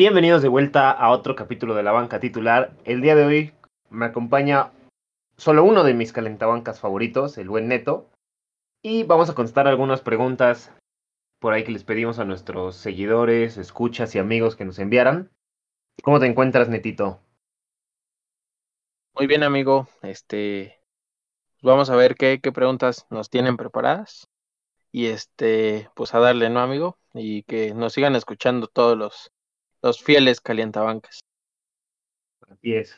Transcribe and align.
Bienvenidos 0.00 0.42
de 0.42 0.48
vuelta 0.48 0.92
a 0.92 1.10
otro 1.10 1.34
capítulo 1.34 1.74
de 1.74 1.82
la 1.82 1.90
banca 1.90 2.20
titular. 2.20 2.72
El 2.84 3.00
día 3.00 3.16
de 3.16 3.24
hoy 3.24 3.52
me 3.90 4.06
acompaña 4.06 4.70
solo 5.36 5.64
uno 5.64 5.82
de 5.82 5.92
mis 5.92 6.12
calentabancas 6.12 6.78
favoritos, 6.78 7.36
el 7.36 7.48
buen 7.48 7.66
Neto. 7.66 8.08
Y 8.80 9.02
vamos 9.02 9.28
a 9.28 9.34
contestar 9.34 9.66
algunas 9.66 10.00
preguntas 10.00 10.72
por 11.40 11.52
ahí 11.52 11.64
que 11.64 11.72
les 11.72 11.82
pedimos 11.82 12.20
a 12.20 12.24
nuestros 12.24 12.76
seguidores, 12.76 13.56
escuchas 13.56 14.14
y 14.14 14.20
amigos 14.20 14.54
que 14.54 14.64
nos 14.64 14.78
enviaran. 14.78 15.32
¿Cómo 16.04 16.20
te 16.20 16.26
encuentras, 16.26 16.68
Netito? 16.68 17.18
Muy 19.16 19.26
bien, 19.26 19.42
amigo. 19.42 19.88
Este, 20.02 20.78
vamos 21.60 21.90
a 21.90 21.96
ver 21.96 22.14
qué, 22.14 22.38
qué 22.40 22.52
preguntas 22.52 23.04
nos 23.10 23.30
tienen 23.30 23.56
preparadas. 23.56 24.28
Y 24.92 25.06
este, 25.06 25.90
pues 25.96 26.14
a 26.14 26.20
darle, 26.20 26.50
¿no, 26.50 26.60
amigo? 26.60 26.96
Y 27.14 27.42
que 27.42 27.74
nos 27.74 27.94
sigan 27.94 28.14
escuchando 28.14 28.68
todos 28.68 28.96
los 28.96 29.32
los 29.82 30.02
fieles 30.02 30.40
calientabancas. 30.40 31.20
Así 32.48 32.74
es. 32.74 32.96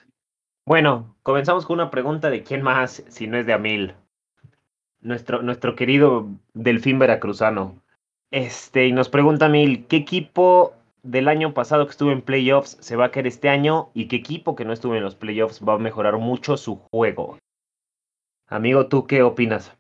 Bueno, 0.67 1.17
comenzamos 1.23 1.67
con 1.67 1.75
una 1.75 1.91
pregunta 1.91 2.31
de 2.31 2.43
quién 2.43 2.63
más, 2.63 3.03
si 3.09 3.27
no 3.27 3.39
es 3.39 3.47
de 3.47 3.53
Amil. 3.53 3.95
Nuestro, 5.01 5.43
nuestro 5.43 5.75
querido 5.75 6.29
Delfín 6.53 6.99
Veracruzano. 6.99 7.83
Este, 8.31 8.87
y 8.87 8.93
nos 8.93 9.09
pregunta 9.09 9.47
Amil, 9.47 9.87
¿qué 9.87 9.97
equipo 9.97 10.75
del 11.03 11.29
año 11.29 11.55
pasado 11.55 11.87
que 11.87 11.93
estuvo 11.93 12.13
en 12.13 12.23
playoffs 12.23 12.77
se 12.81 12.97
va 12.97 13.07
a 13.07 13.11
caer 13.11 13.27
este 13.27 13.49
año? 13.49 13.91
¿Y 13.95 14.09
qué 14.09 14.17
equipo 14.17 14.55
que 14.55 14.65
no 14.65 14.73
estuvo 14.73 14.95
en 14.95 15.03
los 15.03 15.17
playoffs 15.17 15.61
va 15.67 15.75
a 15.75 15.79
mejorar 15.79 16.19
mucho 16.19 16.57
su 16.57 16.77
juego? 16.77 17.39
Amigo, 18.47 18.89
¿tú 18.89 19.07
qué 19.07 19.23
opinas? 19.23 19.77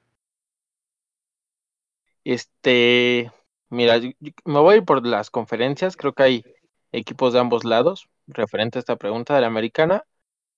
Este, 2.24 3.30
mira, 3.68 3.98
me 3.98 4.58
voy 4.60 4.80
por 4.80 5.06
las 5.06 5.30
conferencias, 5.30 5.96
creo 5.96 6.12
que 6.12 6.22
hay 6.22 6.44
equipos 6.92 7.32
de 7.32 7.40
ambos 7.40 7.64
lados, 7.64 8.08
referente 8.26 8.78
a 8.78 8.80
esta 8.80 8.96
pregunta 8.96 9.34
de 9.34 9.42
la 9.42 9.46
americana. 9.48 10.04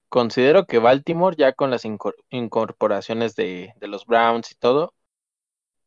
Considero 0.08 0.66
que 0.66 0.78
Baltimore, 0.78 1.36
ya 1.36 1.52
con 1.54 1.70
las 1.70 1.84
incorporaciones 2.30 3.36
de, 3.36 3.74
los 3.80 4.06
Browns 4.06 4.52
y 4.52 4.54
todo, 4.56 4.94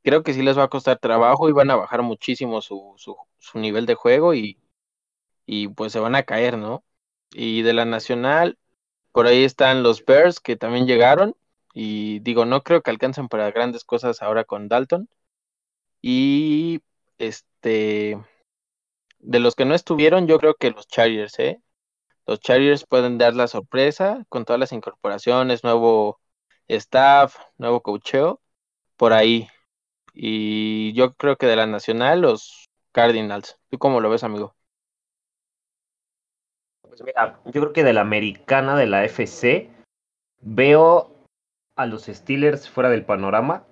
creo 0.04 0.23
que 0.23 0.34
sí 0.34 0.42
les 0.44 0.58
va 0.58 0.64
a 0.66 0.70
costar 0.70 1.00
trabajo 1.00 1.50
y 1.50 1.54
van 1.54 1.72
a 1.72 1.76
bajar 1.76 2.02
muchísimo 2.04 2.62
su, 2.62 2.94
su, 2.98 3.18
su 3.40 3.60
nivel 3.60 3.86
de 3.86 3.96
juego 3.96 4.34
y, 4.34 4.60
y 5.46 5.68
pues 5.70 5.94
se 5.94 6.00
van 6.00 6.16
a 6.16 6.23
caer, 6.23 6.58
¿no? 6.58 6.84
Y 7.32 7.64
de 7.64 7.73
la 7.73 7.86
nacional, 7.86 8.58
por 9.12 9.28
ahí 9.28 9.44
están 9.44 9.84
los 9.84 10.06
Bears 10.06 10.40
que 10.40 10.56
también 10.58 10.88
llegaron 10.88 11.36
y 11.73 12.20
digo, 12.20 12.46
no 12.46 12.64
creo 12.64 12.82
que 12.82 12.92
alcancen 12.92 13.28
para 13.30 13.52
grandes 13.52 13.84
cosas 13.86 14.22
ahora 14.22 14.46
con 14.46 14.70
Dalton. 14.70 15.10
Y 16.02 16.82
este, 17.18 18.18
de 19.26 19.40
los 19.40 19.56
que 19.56 19.66
no 19.66 19.73
estuvieron, 19.73 20.28
yo 20.28 20.40
creo 20.40 20.54
que 20.54 20.72
los 20.72 20.88
Chargers, 20.88 21.40
¿eh? 21.40 21.62
Los 22.28 22.40
Chargers 22.40 22.86
pueden 22.86 23.18
dar 23.18 23.34
la 23.34 23.48
sorpresa 23.48 24.23
con 24.30 24.45
todas 24.45 24.59
las 24.59 24.72
incorporaciones, 24.72 25.64
nuevo 25.64 26.20
staff, 26.67 27.38
nuevo 27.58 27.82
cocheo, 27.82 28.40
por 28.98 29.14
ahí. 29.14 29.48
Y 30.14 30.94
yo 30.94 31.14
creo 31.16 31.38
que 31.38 31.48
de 31.48 31.56
la 31.56 31.66
nacional, 31.66 32.22
los 32.22 32.70
Cardinals. 32.92 33.59
¿Tú 33.70 33.78
cómo 33.80 34.00
lo 34.00 34.09
ves, 34.09 34.23
amigo? 34.23 34.56
Pues 36.82 37.04
mira, 37.04 37.42
yo 37.45 37.52
creo 37.52 37.73
que 37.73 37.84
de 37.84 37.94
la 37.94 38.02
americana, 38.02 38.78
de 38.78 38.86
la 38.86 39.04
FC, 39.06 39.70
veo 40.39 41.26
a 41.76 41.86
los 41.86 42.06
Steelers 42.06 42.70
fuera 42.70 42.89
del 42.89 43.06
panorama. 43.06 43.66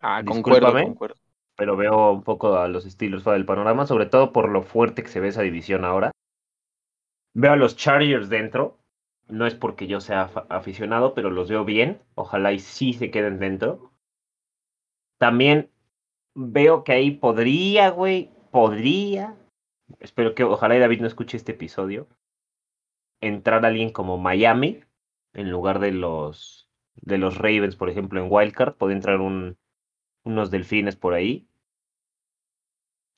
Ah, 0.00 0.22
concuerdo, 0.24 0.72
concuerdo 0.72 1.21
pero 1.56 1.76
veo 1.76 2.12
un 2.12 2.22
poco 2.22 2.56
a 2.56 2.68
los 2.68 2.84
Steelers 2.84 3.22
fuera 3.22 3.36
del 3.36 3.46
panorama, 3.46 3.86
sobre 3.86 4.06
todo 4.06 4.32
por 4.32 4.48
lo 4.48 4.62
fuerte 4.62 5.02
que 5.02 5.08
se 5.08 5.20
ve 5.20 5.28
esa 5.28 5.42
división 5.42 5.84
ahora. 5.84 6.10
Veo 7.34 7.52
a 7.52 7.56
los 7.56 7.76
Chargers 7.76 8.28
dentro, 8.28 8.78
no 9.28 9.46
es 9.46 9.54
porque 9.54 9.86
yo 9.86 10.00
sea 10.00 10.30
aficionado, 10.48 11.14
pero 11.14 11.30
los 11.30 11.48
veo 11.48 11.64
bien, 11.64 12.00
ojalá 12.14 12.52
y 12.52 12.58
sí 12.58 12.92
se 12.92 13.10
queden 13.10 13.38
dentro. 13.38 13.92
También 15.18 15.70
veo 16.34 16.84
que 16.84 16.92
ahí 16.92 17.10
podría, 17.12 17.90
güey, 17.90 18.30
podría, 18.50 19.36
espero 20.00 20.34
que 20.34 20.44
ojalá 20.44 20.76
y 20.76 20.80
David 20.80 21.00
no 21.00 21.06
escuche 21.06 21.36
este 21.36 21.52
episodio, 21.52 22.08
entrar 23.20 23.64
alguien 23.64 23.90
como 23.90 24.18
Miami 24.18 24.82
en 25.32 25.50
lugar 25.50 25.78
de 25.78 25.92
los 25.92 26.68
de 26.96 27.16
los 27.16 27.38
Ravens, 27.38 27.76
por 27.76 27.88
ejemplo, 27.88 28.20
en 28.20 28.28
Wildcard, 28.30 28.74
podría 28.74 28.96
entrar 28.96 29.20
un, 29.20 29.56
unos 30.24 30.50
delfines 30.50 30.96
por 30.96 31.14
ahí. 31.14 31.46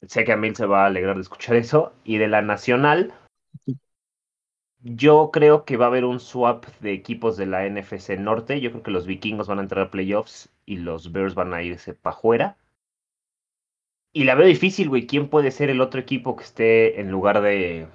Sé 0.06 0.24
que 0.24 0.32
a 0.32 0.36
Mil 0.36 0.54
se 0.54 0.66
va 0.66 0.84
a 0.84 0.86
alegrar 0.86 1.16
de 1.16 1.22
escuchar 1.22 1.56
eso. 1.56 1.92
Y 2.04 2.18
de 2.18 2.28
la 2.28 2.42
nacional, 2.42 3.14
yo 4.80 5.30
creo 5.32 5.64
que 5.64 5.76
va 5.76 5.86
a 5.86 5.88
haber 5.88 6.04
un 6.04 6.20
swap 6.20 6.66
de 6.80 6.92
equipos 6.92 7.36
de 7.36 7.46
la 7.46 7.66
NFC 7.66 8.18
Norte. 8.18 8.60
Yo 8.60 8.70
creo 8.70 8.82
que 8.82 8.90
los 8.90 9.06
vikingos 9.06 9.48
van 9.48 9.58
a 9.58 9.62
entrar 9.62 9.86
a 9.86 9.90
playoffs 9.90 10.50
y 10.66 10.76
los 10.76 11.12
Bears 11.12 11.34
van 11.34 11.54
a 11.54 11.62
irse 11.62 11.94
para 11.94 12.16
afuera. 12.16 12.58
Y 14.12 14.24
la 14.24 14.34
veo 14.34 14.46
difícil, 14.46 14.88
güey. 14.88 15.06
¿Quién 15.06 15.28
puede 15.28 15.50
ser 15.50 15.70
el 15.70 15.80
otro 15.80 16.00
equipo 16.00 16.36
que 16.36 16.44
esté 16.44 17.00
en 17.00 17.10
lugar 17.10 17.40
de. 17.42 17.88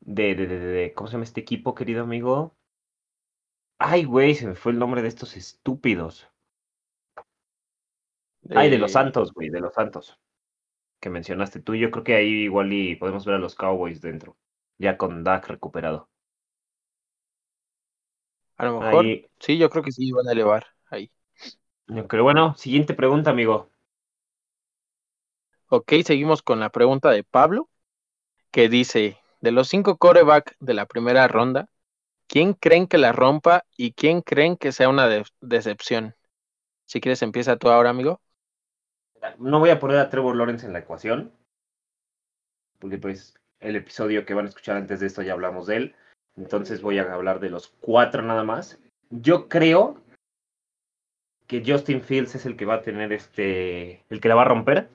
De, 0.00 0.34
de, 0.34 0.46
de, 0.46 0.58
de, 0.58 0.92
¿Cómo 0.92 1.08
se 1.08 1.12
llama 1.12 1.24
este 1.24 1.40
equipo, 1.40 1.74
querido 1.74 2.02
amigo? 2.02 2.54
Ay, 3.78 4.04
güey, 4.04 4.34
se 4.34 4.46
me 4.46 4.54
fue 4.54 4.72
el 4.72 4.78
nombre 4.78 5.02
de 5.02 5.08
estos 5.08 5.36
estúpidos. 5.36 6.28
Ay, 8.50 8.70
de 8.70 8.78
los 8.78 8.92
Santos, 8.92 9.32
güey, 9.32 9.50
de 9.50 9.60
los 9.60 9.74
Santos 9.74 10.18
que 11.04 11.10
mencionaste 11.10 11.60
tú. 11.60 11.74
Yo 11.74 11.90
creo 11.90 12.02
que 12.02 12.14
ahí 12.14 12.44
igual 12.44 12.72
y 12.72 12.96
podemos 12.96 13.26
ver 13.26 13.34
a 13.34 13.38
los 13.38 13.54
Cowboys 13.54 14.00
dentro, 14.00 14.38
ya 14.78 14.96
con 14.96 15.22
Dak 15.22 15.46
recuperado. 15.48 16.08
A 18.56 18.64
lo 18.64 18.80
mejor, 18.80 19.04
sí, 19.38 19.58
yo 19.58 19.68
creo 19.68 19.84
que 19.84 19.92
sí 19.92 20.10
van 20.12 20.26
a 20.26 20.32
elevar 20.32 20.64
ahí. 20.88 21.10
Pero 22.08 22.22
bueno, 22.22 22.54
siguiente 22.54 22.94
pregunta, 22.94 23.30
amigo. 23.30 23.68
Ok, 25.68 25.92
seguimos 26.06 26.40
con 26.40 26.58
la 26.58 26.70
pregunta 26.70 27.10
de 27.10 27.22
Pablo, 27.22 27.68
que 28.50 28.70
dice, 28.70 29.18
de 29.42 29.52
los 29.52 29.68
cinco 29.68 29.98
coreback 29.98 30.56
de 30.58 30.72
la 30.72 30.86
primera 30.86 31.28
ronda, 31.28 31.68
¿quién 32.28 32.54
creen 32.54 32.86
que 32.86 32.96
la 32.96 33.12
rompa 33.12 33.64
y 33.76 33.92
quién 33.92 34.22
creen 34.22 34.56
que 34.56 34.72
sea 34.72 34.88
una 34.88 35.06
decepción? 35.42 36.14
Si 36.86 37.02
quieres, 37.02 37.20
empieza 37.20 37.58
tú 37.58 37.68
ahora, 37.68 37.90
amigo 37.90 38.22
no 39.38 39.58
voy 39.58 39.70
a 39.70 39.78
poner 39.78 39.98
a 39.98 40.10
Trevor 40.10 40.36
Lawrence 40.36 40.66
en 40.66 40.72
la 40.72 40.80
ecuación, 40.80 41.32
porque 42.78 42.98
pues 42.98 43.34
el 43.60 43.76
episodio 43.76 44.24
que 44.24 44.34
van 44.34 44.46
a 44.46 44.48
escuchar 44.48 44.76
antes 44.76 45.00
de 45.00 45.06
esto 45.06 45.22
ya 45.22 45.32
hablamos 45.32 45.66
de 45.66 45.76
él. 45.76 45.94
Entonces 46.36 46.82
voy 46.82 46.98
a 46.98 47.12
hablar 47.12 47.40
de 47.40 47.50
los 47.50 47.68
cuatro 47.80 48.22
nada 48.22 48.44
más. 48.44 48.78
Yo 49.10 49.48
creo 49.48 50.00
que 51.46 51.62
Justin 51.64 52.02
Fields 52.02 52.34
es 52.34 52.46
el 52.46 52.56
que 52.56 52.64
va 52.64 52.74
a 52.74 52.82
tener 52.82 53.12
este, 53.12 54.04
el 54.08 54.20
que 54.20 54.28
la 54.28 54.34
va 54.34 54.42
a 54.42 54.46
romper. 54.46 54.88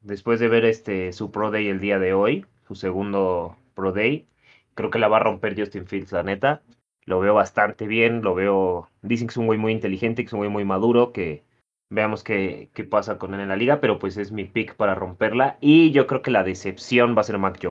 Después 0.00 0.38
de 0.40 0.48
ver 0.48 0.64
este 0.64 1.12
su 1.12 1.30
Pro 1.30 1.50
Day 1.50 1.68
el 1.68 1.80
día 1.80 1.98
de 1.98 2.14
hoy, 2.14 2.46
su 2.68 2.74
segundo 2.74 3.56
Pro 3.74 3.92
Day, 3.92 4.26
creo 4.74 4.90
que 4.90 4.98
la 4.98 5.08
va 5.08 5.16
a 5.16 5.24
romper 5.24 5.58
Justin 5.58 5.86
Fields, 5.86 6.12
la 6.12 6.22
neta. 6.22 6.62
Lo 7.04 7.20
veo 7.20 7.34
bastante 7.34 7.86
bien, 7.86 8.22
lo 8.22 8.34
veo, 8.34 8.90
dicen 9.02 9.28
que 9.28 9.32
es 9.32 9.36
un 9.36 9.46
güey 9.46 9.58
muy 9.58 9.72
inteligente, 9.72 10.22
que 10.22 10.26
es 10.26 10.32
un 10.32 10.40
güey 10.40 10.50
muy 10.50 10.64
maduro, 10.64 11.12
que 11.12 11.44
Veamos 11.90 12.24
qué, 12.24 12.70
qué 12.74 12.84
pasa 12.84 13.18
con 13.18 13.34
él 13.34 13.40
en 13.40 13.48
la 13.48 13.56
liga, 13.56 13.80
pero 13.80 13.98
pues 13.98 14.16
es 14.16 14.32
mi 14.32 14.44
pick 14.44 14.76
para 14.76 14.94
romperla. 14.94 15.56
Y 15.60 15.92
yo 15.92 16.06
creo 16.06 16.22
que 16.22 16.30
la 16.30 16.42
decepción 16.42 17.16
va 17.16 17.20
a 17.20 17.24
ser 17.24 17.38
Mac 17.38 17.58
Jones. 17.60 17.70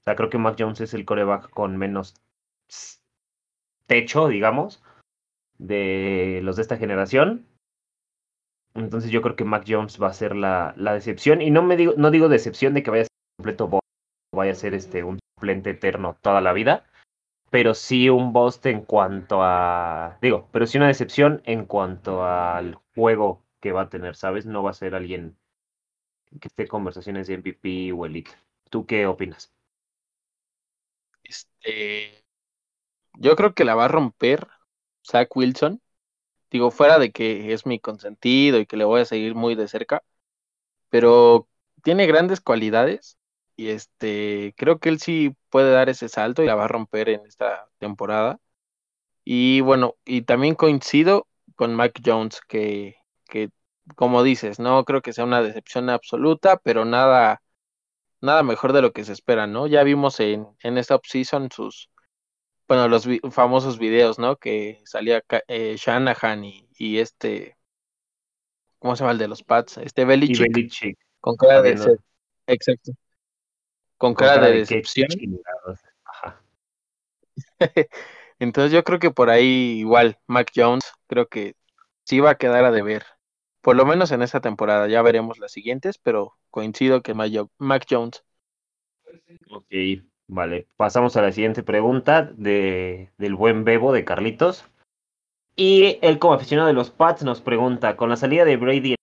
O 0.00 0.04
sea, 0.04 0.16
creo 0.16 0.30
que 0.30 0.38
Mac 0.38 0.56
Jones 0.58 0.80
es 0.80 0.94
el 0.94 1.04
coreback 1.04 1.50
con 1.50 1.76
menos 1.76 2.14
techo, 3.86 4.28
digamos, 4.28 4.82
de 5.58 6.40
los 6.42 6.56
de 6.56 6.62
esta 6.62 6.76
generación. 6.76 7.46
Entonces 8.74 9.10
yo 9.10 9.22
creo 9.22 9.36
que 9.36 9.44
Mac 9.44 9.64
Jones 9.66 10.02
va 10.02 10.08
a 10.08 10.14
ser 10.14 10.34
la, 10.34 10.74
la 10.76 10.94
decepción. 10.94 11.42
Y 11.42 11.50
no 11.50 11.62
me 11.62 11.76
digo, 11.76 11.94
no 11.96 12.10
digo 12.10 12.28
decepción 12.28 12.74
de 12.74 12.82
que 12.82 12.90
vaya 12.90 13.02
a 13.02 13.04
ser 13.04 13.36
completo 13.38 13.80
vaya 14.34 14.52
a 14.52 14.56
ser 14.56 14.74
este 14.74 15.04
un 15.04 15.20
suplente 15.36 15.70
eterno 15.70 16.16
toda 16.20 16.40
la 16.40 16.52
vida 16.52 16.84
pero 17.54 17.72
sí 17.72 18.10
un 18.10 18.32
bust 18.32 18.66
en 18.66 18.80
cuanto 18.80 19.38
a, 19.40 20.18
digo, 20.20 20.48
pero 20.50 20.66
sí 20.66 20.76
una 20.76 20.88
decepción 20.88 21.40
en 21.44 21.66
cuanto 21.66 22.24
al 22.24 22.80
juego 22.94 23.44
que 23.60 23.72
va 23.72 23.82
a 23.82 23.88
tener, 23.90 24.16
¿sabes? 24.16 24.46
No 24.46 24.62
va 24.62 24.70
a 24.70 24.74
ser 24.74 24.94
alguien 24.94 25.36
que 26.40 26.48
esté 26.48 26.68
conversaciones 26.68 27.26
de 27.26 27.34
MVP 27.34 27.92
o 27.92 28.06
Elite. 28.06 28.30
¿Tú 28.70 28.86
qué 28.86 29.06
opinas? 29.06 29.52
Este, 31.22 32.24
yo 33.14 33.36
creo 33.36 33.54
que 33.54 33.64
la 33.64 33.74
va 33.74 33.86
a 33.86 33.88
romper 33.88 34.48
Zach 35.06 35.28
Wilson. 35.36 35.82
Digo, 36.50 36.70
fuera 36.70 36.98
de 36.98 37.12
que 37.12 37.52
es 37.54 37.66
mi 37.66 37.80
consentido 37.80 38.58
y 38.60 38.66
que 38.66 38.76
le 38.78 38.84
voy 38.84 39.02
a 39.02 39.04
seguir 39.06 39.34
muy 39.34 39.54
de 39.56 39.68
cerca, 39.68 40.04
pero 40.90 41.48
tiene 41.84 42.06
grandes 42.06 42.40
cualidades 42.40 43.18
y 43.56 43.70
este, 43.70 44.54
creo 44.56 44.78
que 44.80 44.90
él 44.90 45.00
sí 45.00 45.36
puede 45.50 45.72
dar 45.72 45.88
ese 45.90 46.08
salto 46.08 46.42
y 46.42 46.46
la 46.46 46.54
va 46.56 46.66
a 46.66 46.68
romper 46.68 47.08
en 47.10 47.26
esta 47.26 47.68
temporada. 47.78 48.40
Y 49.24 49.60
bueno, 49.62 49.96
y 50.04 50.22
también 50.22 50.54
coincido 50.54 51.26
con 51.54 51.76
Mike 51.76 52.02
Jones, 52.04 52.40
que, 52.48 52.96
que 53.26 53.50
como 53.96 54.22
dices, 54.22 54.58
no 54.58 54.84
creo 54.84 55.02
que 55.02 55.12
sea 55.12 55.24
una 55.24 55.42
decepción 55.42 55.90
absoluta, 55.90 56.56
pero 56.56 56.84
nada, 56.84 57.42
nada 58.20 58.42
mejor 58.42 58.72
de 58.72 58.82
lo 58.82 58.92
que 58.92 59.04
se 59.04 59.12
espera, 59.12 59.46
¿no? 59.46 59.66
Ya 59.66 59.82
vimos 59.82 60.20
en, 60.20 60.46
en 60.62 60.78
esta 60.78 60.96
offseason 60.96 61.50
sus, 61.50 61.90
bueno, 62.66 62.88
los 62.88 63.06
famosos 63.30 63.78
videos, 63.78 64.18
¿no? 64.18 64.36
Que 64.36 64.80
salía 64.84 65.22
eh, 65.48 65.76
Shanahan 65.78 66.44
y, 66.44 66.68
y, 66.78 66.98
este, 66.98 67.56
¿cómo 68.78 68.96
se 68.96 69.00
llama 69.00 69.12
el 69.12 69.18
de 69.18 69.28
los 69.28 69.42
Pats? 69.42 69.78
Este 69.78 70.04
Belichick, 70.04 70.98
con 71.20 71.36
cara 71.36 71.62
de 71.62 71.98
exacto, 72.46 72.92
con, 73.96 74.14
cara, 74.14 74.48
de, 74.48 74.58
decepción. 74.58 75.08
Entonces 78.38 78.72
yo 78.72 78.84
creo 78.84 78.98
que 78.98 79.10
por 79.10 79.30
ahí 79.30 79.78
igual 79.78 80.18
Mac 80.26 80.50
Jones 80.54 80.84
creo 81.06 81.26
que 81.26 81.54
sí 82.04 82.20
va 82.20 82.30
a 82.30 82.34
quedar 82.36 82.64
a 82.64 82.70
deber. 82.70 83.04
Por 83.60 83.76
lo 83.76 83.86
menos 83.86 84.12
en 84.12 84.22
esta 84.22 84.40
temporada, 84.40 84.88
ya 84.88 85.00
veremos 85.02 85.38
las 85.38 85.52
siguientes, 85.52 85.98
pero 85.98 86.34
coincido 86.50 87.02
que 87.02 87.14
Mac 87.14 87.86
Jones. 87.88 88.24
Ok, 89.50 89.66
vale. 90.26 90.68
Pasamos 90.76 91.16
a 91.16 91.22
la 91.22 91.32
siguiente 91.32 91.62
pregunta 91.62 92.22
de, 92.36 93.10
del 93.16 93.34
buen 93.34 93.64
Bebo 93.64 93.92
de 93.92 94.04
Carlitos. 94.04 94.66
Y 95.56 95.98
él 96.02 96.18
como 96.18 96.34
aficionado 96.34 96.66
de 96.68 96.74
los 96.74 96.90
Pats 96.90 97.22
nos 97.22 97.40
pregunta, 97.40 97.96
con 97.96 98.10
la 98.10 98.16
salida 98.16 98.44
de 98.44 98.56
Brady 98.56 98.96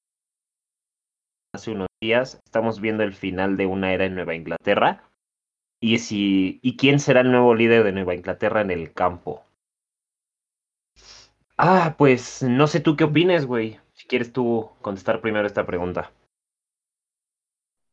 hace 1.53 1.71
unos 1.71 1.87
días, 1.99 2.39
estamos 2.45 2.79
viendo 2.79 3.03
el 3.03 3.13
final 3.13 3.57
de 3.57 3.65
una 3.65 3.93
era 3.93 4.05
en 4.05 4.15
Nueva 4.15 4.35
Inglaterra. 4.35 5.10
Y, 5.81 5.99
si, 5.99 6.59
¿Y 6.61 6.77
quién 6.77 6.99
será 7.01 7.19
el 7.19 7.31
nuevo 7.31 7.53
líder 7.55 7.83
de 7.83 7.91
Nueva 7.91 8.15
Inglaterra 8.15 8.61
en 8.61 8.71
el 8.71 8.93
campo? 8.93 9.43
Ah, 11.57 11.95
pues 11.97 12.43
no 12.43 12.67
sé 12.67 12.79
tú 12.79 12.95
qué 12.95 13.03
opines, 13.05 13.45
güey. 13.45 13.79
Si 13.93 14.07
quieres 14.07 14.31
tú 14.31 14.69
contestar 14.81 15.21
primero 15.21 15.47
esta 15.47 15.65
pregunta. 15.65 16.11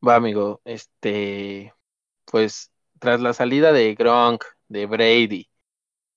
Va, 0.07 0.15
amigo. 0.17 0.61
Este, 0.65 1.75
pues 2.27 2.73
tras 3.01 3.21
la 3.21 3.33
salida 3.33 3.73
de 3.73 3.95
Gronk, 3.95 4.45
de 4.69 4.87
Brady, 4.87 5.49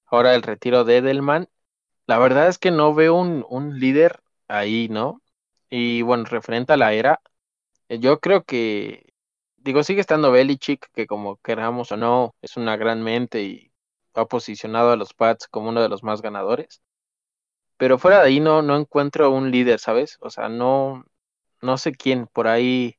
ahora 0.07 0.35
el 0.35 0.43
retiro 0.43 0.83
de 0.85 0.97
Edelman, 0.97 1.49
la 2.07 2.19
verdad 2.19 2.47
es 2.49 2.59
que 2.59 2.71
no 2.71 2.93
veo 2.95 3.15
un, 3.15 3.45
un 3.49 3.79
líder 3.79 4.21
ahí, 4.47 4.89
¿no? 4.89 5.21
Y 5.69 6.03
bueno, 6.03 6.25
referente 6.25 6.73
a 6.73 6.77
la 6.77 6.93
era, 6.93 7.21
yo 7.89 8.19
creo 8.21 8.43
que 8.43 9.10
digo, 9.63 9.83
sigue 9.83 10.01
estando 10.01 10.31
Belichick, 10.31 10.87
que 10.93 11.07
como 11.07 11.37
queramos 11.37 11.91
o 11.91 11.97
no, 11.97 12.35
es 12.41 12.57
una 12.57 12.77
gran 12.77 13.03
mente 13.03 13.43
y 13.43 13.71
ha 14.13 14.25
posicionado 14.25 14.91
a 14.91 14.95
los 14.97 15.13
Pats 15.13 15.47
como 15.47 15.69
uno 15.69 15.81
de 15.81 15.89
los 15.89 16.03
más 16.03 16.21
ganadores. 16.21 16.81
Pero 17.77 17.97
fuera 17.99 18.19
de 18.21 18.27
ahí 18.27 18.39
no, 18.39 18.61
no 18.61 18.77
encuentro 18.77 19.31
un 19.31 19.51
líder, 19.51 19.79
¿sabes? 19.79 20.17
O 20.21 20.29
sea, 20.29 20.49
no, 20.49 21.05
no 21.61 21.77
sé 21.77 21.93
quién 21.93 22.27
por 22.27 22.47
ahí. 22.47 22.97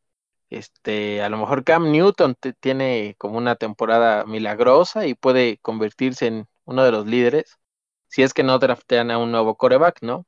Este, 0.50 1.22
a 1.22 1.28
lo 1.30 1.38
mejor 1.38 1.64
Cam 1.64 1.90
Newton 1.92 2.36
tiene 2.60 3.14
como 3.18 3.38
una 3.38 3.56
temporada 3.56 4.24
milagrosa 4.26 5.06
y 5.06 5.14
puede 5.14 5.58
convertirse 5.58 6.26
en 6.28 6.48
uno 6.64 6.84
de 6.84 6.92
los 6.92 7.06
líderes. 7.06 7.58
Si 8.08 8.22
es 8.22 8.34
que 8.34 8.42
no 8.44 8.58
draftean 8.58 9.10
a 9.10 9.18
un 9.18 9.32
nuevo 9.32 9.56
coreback, 9.56 10.02
¿no? 10.02 10.26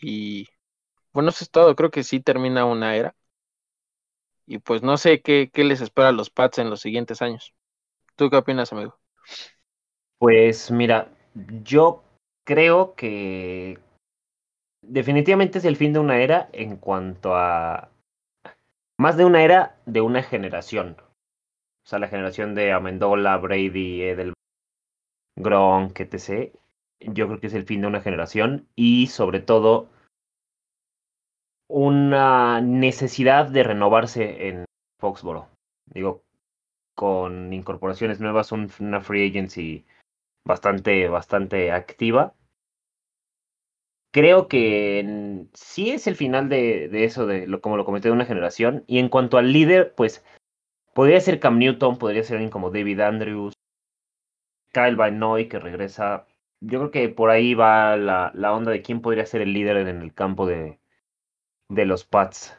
Y 0.00 0.48
bueno, 1.12 1.30
eso 1.30 1.44
es 1.44 1.50
todo. 1.50 1.76
Creo 1.76 1.90
que 1.90 2.04
sí 2.04 2.20
termina 2.20 2.64
una 2.66 2.96
era. 2.96 3.14
Y 4.46 4.58
pues 4.58 4.82
no 4.82 4.96
sé 4.96 5.20
qué, 5.22 5.50
qué 5.52 5.64
les 5.64 5.80
espera 5.80 6.08
a 6.08 6.12
los 6.12 6.30
Pats 6.30 6.58
en 6.58 6.70
los 6.70 6.80
siguientes 6.80 7.22
años. 7.22 7.54
¿Tú 8.16 8.30
qué 8.30 8.36
opinas, 8.36 8.72
amigo? 8.72 8.98
Pues 10.18 10.70
mira, 10.70 11.10
yo 11.62 12.02
creo 12.44 12.94
que 12.94 13.78
definitivamente 14.82 15.58
es 15.58 15.64
el 15.64 15.76
fin 15.76 15.92
de 15.92 15.98
una 15.98 16.20
era 16.20 16.48
en 16.52 16.76
cuanto 16.76 17.34
a 17.34 17.90
más 18.98 19.16
de 19.16 19.24
una 19.24 19.42
era 19.42 19.76
de 19.86 20.00
una 20.00 20.22
generación. 20.22 20.96
O 21.00 21.86
sea, 21.86 21.98
la 21.98 22.08
generación 22.08 22.54
de 22.54 22.72
Amendola, 22.72 23.36
Brady, 23.36 24.02
Edel, 24.02 24.32
Gronk, 25.36 26.00
etc. 26.00 26.52
Yo 27.00 27.26
creo 27.26 27.40
que 27.40 27.48
es 27.48 27.54
el 27.54 27.66
fin 27.66 27.82
de 27.82 27.88
una 27.88 28.00
generación 28.00 28.68
y 28.76 29.08
sobre 29.08 29.40
todo 29.40 29.88
una 31.68 32.60
necesidad 32.60 33.48
de 33.48 33.62
renovarse 33.62 34.48
en 34.48 34.64
Foxboro. 35.00 35.48
Digo, 35.86 36.22
con 36.94 37.52
incorporaciones 37.52 38.20
nuevas, 38.20 38.52
una 38.52 39.00
free 39.00 39.28
agency 39.28 39.84
bastante, 40.46 41.08
bastante 41.08 41.72
activa. 41.72 42.34
Creo 44.12 44.46
que 44.46 45.46
sí 45.54 45.90
es 45.90 46.06
el 46.06 46.14
final 46.14 46.48
de, 46.48 46.88
de 46.88 47.04
eso, 47.04 47.26
de 47.26 47.48
lo, 47.48 47.60
como 47.60 47.76
lo 47.76 47.84
comenté, 47.84 48.08
de 48.08 48.14
una 48.14 48.26
generación. 48.26 48.84
Y 48.86 48.98
en 48.98 49.08
cuanto 49.08 49.38
al 49.38 49.52
líder, 49.52 49.94
pues 49.96 50.24
podría 50.94 51.20
ser 51.20 51.40
Cam 51.40 51.58
Newton, 51.58 51.98
podría 51.98 52.22
ser 52.22 52.36
alguien 52.36 52.50
como 52.50 52.70
David 52.70 53.00
Andrews, 53.00 53.54
Kyle 54.72 54.94
Van 54.96 55.18
Noy, 55.18 55.48
que 55.48 55.58
regresa. 55.58 56.26
Yo 56.60 56.78
creo 56.78 56.90
que 56.92 57.08
por 57.08 57.30
ahí 57.30 57.54
va 57.54 57.96
la, 57.96 58.30
la 58.34 58.54
onda 58.54 58.70
de 58.70 58.82
quién 58.82 59.00
podría 59.00 59.26
ser 59.26 59.40
el 59.40 59.52
líder 59.52 59.76
en 59.78 60.00
el 60.00 60.14
campo 60.14 60.46
de, 60.46 60.78
de 61.68 61.86
los 61.86 62.04
Pats. 62.04 62.56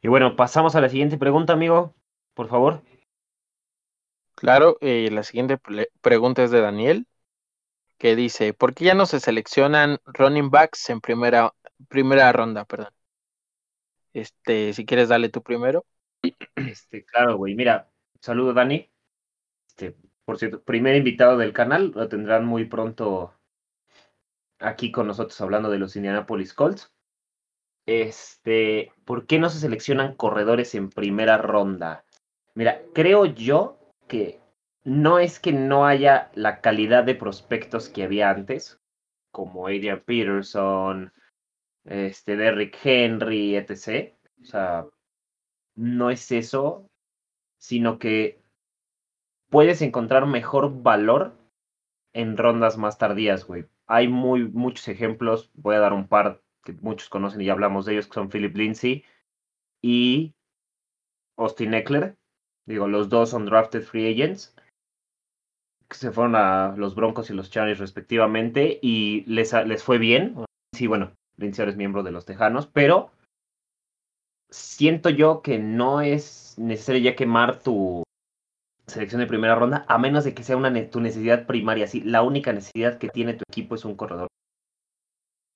Y 0.00 0.08
bueno, 0.08 0.36
pasamos 0.36 0.74
a 0.74 0.80
la 0.80 0.88
siguiente 0.88 1.16
pregunta, 1.16 1.52
amigo, 1.52 1.94
por 2.34 2.48
favor. 2.48 2.82
Claro, 4.34 4.78
eh, 4.80 5.08
la 5.12 5.22
siguiente 5.22 5.58
pregunta 6.00 6.42
es 6.42 6.50
de 6.50 6.60
Daniel, 6.60 7.06
que 7.98 8.16
dice, 8.16 8.52
¿por 8.54 8.74
qué 8.74 8.86
ya 8.86 8.94
no 8.94 9.06
se 9.06 9.20
seleccionan 9.20 9.98
running 10.04 10.50
backs 10.50 10.90
en 10.90 11.00
primera, 11.00 11.54
primera 11.88 12.32
ronda? 12.32 12.64
Perdón. 12.64 12.92
Este, 14.12 14.72
si 14.72 14.84
quieres, 14.84 15.08
dale 15.08 15.28
tú 15.28 15.42
primero. 15.42 15.84
Este, 16.56 17.04
claro, 17.04 17.36
güey. 17.36 17.54
Mira, 17.54 17.90
saludo, 18.20 18.52
Dani. 18.52 18.90
Este, 19.68 19.96
por 20.24 20.38
cierto, 20.38 20.62
primer 20.62 20.96
invitado 20.96 21.36
del 21.38 21.52
canal, 21.52 21.92
lo 21.94 22.08
tendrán 22.08 22.44
muy 22.44 22.64
pronto 22.64 23.34
aquí 24.58 24.92
con 24.92 25.06
nosotros 25.06 25.40
hablando 25.40 25.70
de 25.70 25.78
los 25.78 25.96
Indianapolis 25.96 26.54
Colts. 26.54 26.91
Este, 27.86 28.92
¿por 29.04 29.26
qué 29.26 29.38
no 29.38 29.50
se 29.50 29.58
seleccionan 29.58 30.14
corredores 30.14 30.74
en 30.74 30.90
primera 30.90 31.38
ronda? 31.38 32.04
Mira, 32.54 32.80
creo 32.94 33.24
yo 33.24 33.78
que 34.08 34.40
no 34.84 35.18
es 35.18 35.40
que 35.40 35.52
no 35.52 35.86
haya 35.86 36.30
la 36.34 36.60
calidad 36.60 37.04
de 37.04 37.14
prospectos 37.14 37.88
que 37.88 38.04
había 38.04 38.30
antes, 38.30 38.80
como 39.30 39.66
Adrian 39.66 40.02
Peterson, 40.04 41.12
este, 41.84 42.36
Derrick 42.36 42.78
Henry, 42.84 43.56
etc. 43.56 44.14
O 44.40 44.44
sea, 44.44 44.86
no 45.74 46.10
es 46.10 46.30
eso, 46.30 46.88
sino 47.58 47.98
que 47.98 48.40
puedes 49.48 49.82
encontrar 49.82 50.26
mejor 50.26 50.82
valor 50.82 51.36
en 52.12 52.36
rondas 52.36 52.76
más 52.76 52.98
tardías, 52.98 53.44
güey. 53.44 53.66
Hay 53.86 54.08
muy, 54.08 54.48
muchos 54.48 54.88
ejemplos, 54.88 55.50
voy 55.54 55.76
a 55.76 55.80
dar 55.80 55.92
un 55.92 56.08
par 56.08 56.41
que 56.62 56.72
muchos 56.74 57.08
conocen 57.08 57.40
y 57.40 57.46
ya 57.46 57.52
hablamos 57.52 57.86
de 57.86 57.92
ellos, 57.94 58.06
que 58.06 58.14
son 58.14 58.30
Philip 58.30 58.56
Lindsay 58.56 59.04
y 59.82 60.34
Austin 61.36 61.74
Eckler. 61.74 62.16
Digo, 62.66 62.88
los 62.88 63.08
dos 63.08 63.30
son 63.30 63.46
drafted 63.46 63.82
free 63.82 64.12
agents. 64.12 64.54
Que 65.88 65.96
se 65.96 66.12
fueron 66.12 66.36
a 66.36 66.74
los 66.76 66.94
Broncos 66.94 67.30
y 67.30 67.34
los 67.34 67.50
Chargers 67.50 67.80
respectivamente 67.80 68.78
y 68.80 69.24
les, 69.26 69.52
les 69.52 69.82
fue 69.82 69.98
bien. 69.98 70.36
Sí, 70.74 70.86
bueno, 70.86 71.12
Lindsay 71.36 71.62
ahora 71.62 71.72
es 71.72 71.76
miembro 71.76 72.02
de 72.02 72.12
los 72.12 72.24
Tejanos, 72.24 72.66
pero 72.66 73.10
siento 74.50 75.10
yo 75.10 75.42
que 75.42 75.58
no 75.58 76.00
es 76.00 76.54
necesario 76.58 77.02
ya 77.02 77.16
quemar 77.16 77.62
tu 77.62 78.04
selección 78.86 79.20
de 79.20 79.26
primera 79.26 79.54
ronda, 79.54 79.84
a 79.88 79.98
menos 79.98 80.24
de 80.24 80.34
que 80.34 80.44
sea 80.44 80.56
una, 80.56 80.72
tu 80.90 81.00
necesidad 81.00 81.46
primaria. 81.46 81.86
Sí, 81.86 82.00
la 82.02 82.22
única 82.22 82.52
necesidad 82.52 82.98
que 82.98 83.08
tiene 83.08 83.34
tu 83.34 83.44
equipo 83.48 83.74
es 83.74 83.84
un 83.84 83.96
corredor 83.96 84.28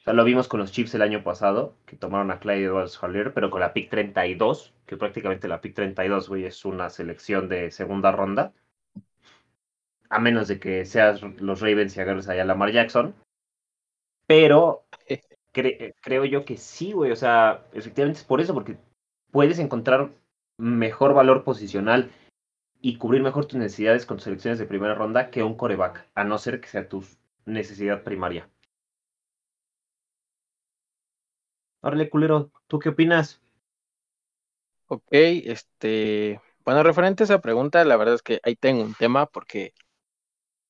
sea, 0.07 0.15
lo 0.15 0.25
vimos 0.25 0.47
con 0.47 0.61
los 0.61 0.71
Chiefs 0.71 0.95
el 0.95 1.03
año 1.03 1.25
pasado, 1.25 1.75
que 1.85 1.97
tomaron 1.97 2.31
a 2.31 2.39
Clyde 2.39 2.67
Edwards 2.67 3.03
Haller, 3.03 3.35
pero 3.35 3.51
con 3.51 3.61
la 3.61 3.73
pick 3.73 3.91
32, 3.91 4.73
que 4.87 4.97
prácticamente 4.97 5.49
la 5.49 5.61
pick 5.61 5.75
32, 5.75 6.29
güey, 6.29 6.45
es 6.45 6.65
una 6.65 6.91
selección 6.91 7.49
de 7.49 7.73
segunda 7.73 8.13
ronda. 8.13 8.53
A 10.09 10.21
menos 10.21 10.47
de 10.47 10.61
que 10.61 10.85
seas 10.85 11.23
los 11.23 11.61
Ravens 11.61 11.97
y 11.97 12.01
agarres 12.01 12.29
allá 12.29 12.43
a 12.43 12.47
Lamar 12.47 12.71
Jackson. 12.71 13.17
Pero 14.29 14.87
creo 15.53 16.25
yo 16.25 16.45
que 16.45 16.57
sí, 16.57 16.93
güey. 16.93 17.11
O 17.11 17.17
sea, 17.17 17.65
efectivamente 17.73 18.21
es 18.21 18.25
por 18.25 18.41
eso, 18.41 18.55
porque 18.55 18.77
puedes 19.33 19.59
encontrar 19.59 20.11
mejor 20.57 21.15
valor 21.15 21.43
posicional 21.43 22.13
y 22.81 22.99
cubrir 22.99 23.23
mejor 23.23 23.47
tus 23.47 23.59
necesidades 23.59 24.07
con 24.07 24.21
selecciones 24.21 24.61
de 24.61 24.67
primera 24.67 24.95
ronda 24.95 25.31
que 25.31 25.43
un 25.43 25.57
coreback, 25.57 26.07
a 26.15 26.23
no 26.23 26.39
ser 26.39 26.61
que 26.61 26.69
sea 26.69 26.89
tu 26.89 27.05
necesidad 27.45 28.05
primaria. 28.05 28.49
Órale, 31.87 32.11
culero, 32.11 32.51
¿tú 32.67 32.81
qué 32.81 32.89
opinas? 32.89 33.41
Ok, 34.89 35.05
este, 35.13 36.41
bueno, 36.65 36.83
referente 36.83 37.23
a 37.23 37.27
esa 37.27 37.41
pregunta, 37.41 37.85
la 37.85 37.97
verdad 37.97 38.17
es 38.17 38.23
que 38.23 38.41
ahí 38.43 38.57
tengo 38.57 38.83
un 38.83 38.95
tema 38.95 39.27
porque 39.27 39.73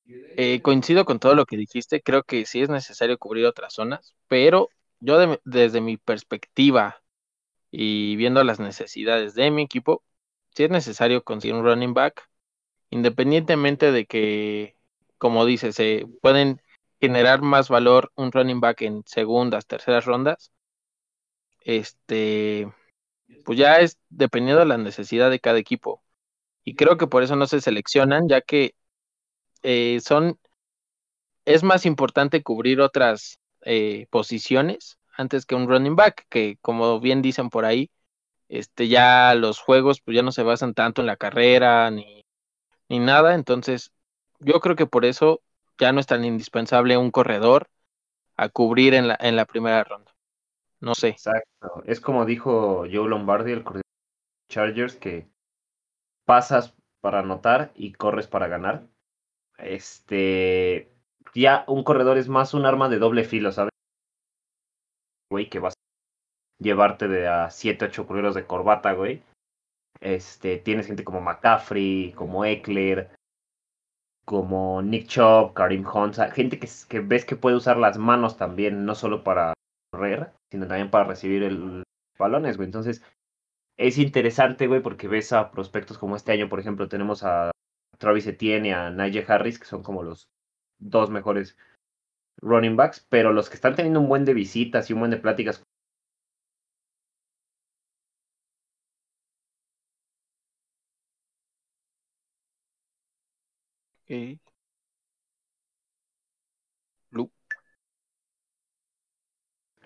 eh, 0.04 0.60
coincido 0.60 1.06
con 1.06 1.18
todo 1.18 1.34
lo 1.34 1.46
que 1.46 1.56
dijiste, 1.56 2.02
creo 2.02 2.22
que 2.22 2.44
sí 2.44 2.60
es 2.60 2.68
necesario 2.68 3.16
cubrir 3.16 3.46
otras 3.46 3.72
zonas, 3.72 4.14
pero 4.28 4.68
yo 5.00 5.38
desde 5.44 5.80
mi 5.80 5.96
perspectiva 5.96 7.02
y 7.70 8.16
viendo 8.16 8.44
las 8.44 8.60
necesidades 8.60 9.34
de 9.34 9.50
mi 9.50 9.62
equipo, 9.62 10.02
si 10.54 10.64
es 10.64 10.70
necesario 10.70 11.24
conseguir 11.24 11.56
un 11.56 11.64
running 11.64 11.94
back, 11.94 12.28
independientemente 12.90 13.92
de 13.92 14.06
que, 14.06 14.76
como 15.18 15.46
dice, 15.46 15.72
se 15.72 16.06
pueden 16.22 16.62
generar 17.00 17.42
más 17.42 17.68
valor 17.70 18.12
un 18.16 18.32
running 18.32 18.60
back 18.60 18.82
en 18.82 19.02
segundas, 19.06 19.66
terceras 19.66 20.04
rondas, 20.06 20.52
este, 21.66 22.72
pues 23.44 23.58
ya 23.58 23.80
es 23.80 23.98
dependiendo 24.08 24.60
de 24.60 24.66
la 24.66 24.78
necesidad 24.78 25.30
de 25.30 25.40
cada 25.40 25.58
equipo. 25.58 26.02
Y 26.64 26.76
creo 26.76 26.96
que 26.96 27.08
por 27.08 27.22
eso 27.24 27.36
no 27.36 27.46
se 27.48 27.60
seleccionan, 27.60 28.28
ya 28.28 28.40
que 28.40 28.74
eh, 29.62 30.00
son, 30.00 30.38
es 31.44 31.62
más 31.64 31.86
importante 31.86 32.42
cubrir 32.42 32.80
otras 32.80 33.40
eh, 33.62 34.06
posiciones 34.10 34.98
antes 35.16 35.46
que 35.46 35.56
un 35.56 35.68
running 35.68 35.96
back, 35.96 36.26
que 36.28 36.58
como 36.62 37.00
bien 37.00 37.22
dicen 37.22 37.50
por 37.50 37.64
ahí, 37.64 37.90
este 38.48 38.88
ya 38.88 39.34
los 39.34 39.60
juegos 39.60 40.00
pues 40.00 40.16
ya 40.16 40.22
no 40.22 40.32
se 40.32 40.42
basan 40.44 40.74
tanto 40.74 41.02
en 41.02 41.06
la 41.08 41.16
carrera 41.16 41.90
ni, 41.90 42.24
ni 42.88 43.00
nada, 43.00 43.34
entonces 43.34 43.92
yo 44.40 44.60
creo 44.60 44.76
que 44.76 44.86
por 44.86 45.04
eso 45.04 45.42
ya 45.78 45.92
no 45.92 46.00
es 46.00 46.06
tan 46.06 46.24
indispensable 46.24 46.96
un 46.98 47.10
corredor 47.10 47.70
a 48.36 48.48
cubrir 48.50 48.94
en 48.94 49.08
la, 49.08 49.18
en 49.20 49.36
la 49.36 49.46
primera 49.46 49.84
ronda. 49.84 50.15
No 50.86 50.94
sé. 50.94 51.08
Exacto. 51.08 51.82
Es 51.84 52.00
como 52.00 52.24
dijo 52.24 52.84
Joe 52.90 53.08
Lombardi, 53.08 53.50
el 53.50 53.64
corredor 53.64 53.82
de 53.82 54.54
Chargers, 54.54 54.94
que 54.94 55.26
pasas 56.24 56.76
para 57.00 57.18
anotar 57.18 57.72
y 57.74 57.92
corres 57.92 58.28
para 58.28 58.46
ganar. 58.46 58.86
Este, 59.58 60.92
ya 61.34 61.64
un 61.66 61.82
corredor 61.82 62.18
es 62.18 62.28
más 62.28 62.54
un 62.54 62.66
arma 62.66 62.88
de 62.88 63.00
doble 63.00 63.24
filo, 63.24 63.50
¿sabes? 63.50 63.72
Güey, 65.28 65.50
que 65.50 65.58
vas 65.58 65.74
a 65.74 66.62
llevarte 66.62 67.08
de 67.08 67.26
a 67.26 67.50
7, 67.50 67.86
8 67.86 68.06
corredores 68.06 68.36
de 68.36 68.46
corbata, 68.46 68.92
güey. 68.92 69.24
Este, 70.00 70.58
tienes 70.58 70.86
gente 70.86 71.02
como 71.02 71.20
McCaffrey, 71.20 72.12
como 72.12 72.44
Eckler, 72.44 73.10
como 74.24 74.82
Nick 74.82 75.08
Chubb, 75.08 75.52
Karim 75.52 75.84
Hunt, 75.84 76.14
gente 76.32 76.60
que, 76.60 76.68
que 76.88 77.00
ves 77.00 77.24
que 77.24 77.34
puede 77.34 77.56
usar 77.56 77.76
las 77.76 77.98
manos 77.98 78.36
también, 78.36 78.84
no 78.84 78.94
solo 78.94 79.24
para 79.24 79.54
correr, 79.90 80.30
también 80.66 80.90
para 80.90 81.04
recibir 81.04 81.42
el 81.42 81.82
balones, 82.18 82.56
güey. 82.56 82.66
Entonces, 82.66 83.02
es 83.78 83.98
interesante, 83.98 84.66
güey, 84.68 84.82
porque 84.82 85.08
ves 85.08 85.32
a 85.32 85.50
prospectos 85.50 85.98
como 85.98 86.16
este 86.16 86.32
año, 86.32 86.48
por 86.48 86.60
ejemplo, 86.60 86.88
tenemos 86.88 87.24
a 87.24 87.52
Travis 87.98 88.26
Etienne 88.26 88.68
y 88.68 88.72
a 88.72 88.90
Nigel 88.90 89.24
Harris, 89.28 89.58
que 89.58 89.66
son 89.66 89.82
como 89.82 90.02
los 90.02 90.28
dos 90.78 91.10
mejores 91.10 91.56
running 92.42 92.76
backs, 92.76 93.06
pero 93.10 93.32
los 93.32 93.48
que 93.50 93.56
están 93.56 93.76
teniendo 93.76 94.00
un 94.00 94.08
buen 94.08 94.24
de 94.24 94.34
visitas 94.34 94.90
y 94.90 94.94
un 94.94 95.00
buen 95.00 95.12
de 95.12 95.18
pláticas. 95.18 95.62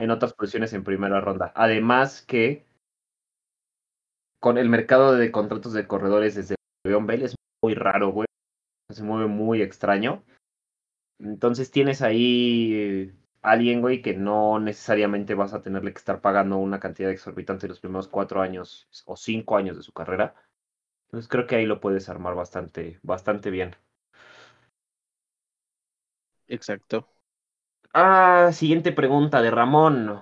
En 0.00 0.10
otras 0.10 0.32
posiciones 0.32 0.72
en 0.72 0.82
primera 0.82 1.20
ronda. 1.20 1.52
Además 1.54 2.22
que 2.22 2.64
con 4.40 4.56
el 4.56 4.70
mercado 4.70 5.14
de 5.14 5.30
contratos 5.30 5.74
de 5.74 5.86
corredores 5.86 6.34
desde 6.34 6.54
León 6.86 7.06
Bell 7.06 7.22
es 7.22 7.34
muy 7.62 7.74
raro, 7.74 8.10
güey. 8.10 8.26
Se 8.88 9.02
mueve 9.02 9.26
muy 9.26 9.60
extraño. 9.60 10.24
Entonces 11.18 11.70
tienes 11.70 12.00
ahí 12.00 13.12
alguien, 13.42 13.82
güey, 13.82 14.00
que 14.00 14.14
no 14.14 14.58
necesariamente 14.58 15.34
vas 15.34 15.52
a 15.52 15.60
tenerle 15.60 15.92
que 15.92 15.98
estar 15.98 16.22
pagando 16.22 16.56
una 16.56 16.80
cantidad 16.80 17.10
exorbitante 17.10 17.68
los 17.68 17.80
primeros 17.80 18.08
cuatro 18.08 18.40
años 18.40 18.88
o 19.04 19.18
cinco 19.18 19.58
años 19.58 19.76
de 19.76 19.82
su 19.82 19.92
carrera. 19.92 20.34
Entonces 21.08 21.28
creo 21.28 21.46
que 21.46 21.56
ahí 21.56 21.66
lo 21.66 21.78
puedes 21.78 22.08
armar 22.08 22.34
bastante, 22.34 22.98
bastante 23.02 23.50
bien. 23.50 23.76
Exacto. 26.48 27.06
Ah, 27.92 28.50
siguiente 28.52 28.92
pregunta 28.92 29.42
de 29.42 29.50
Ramón. 29.50 30.20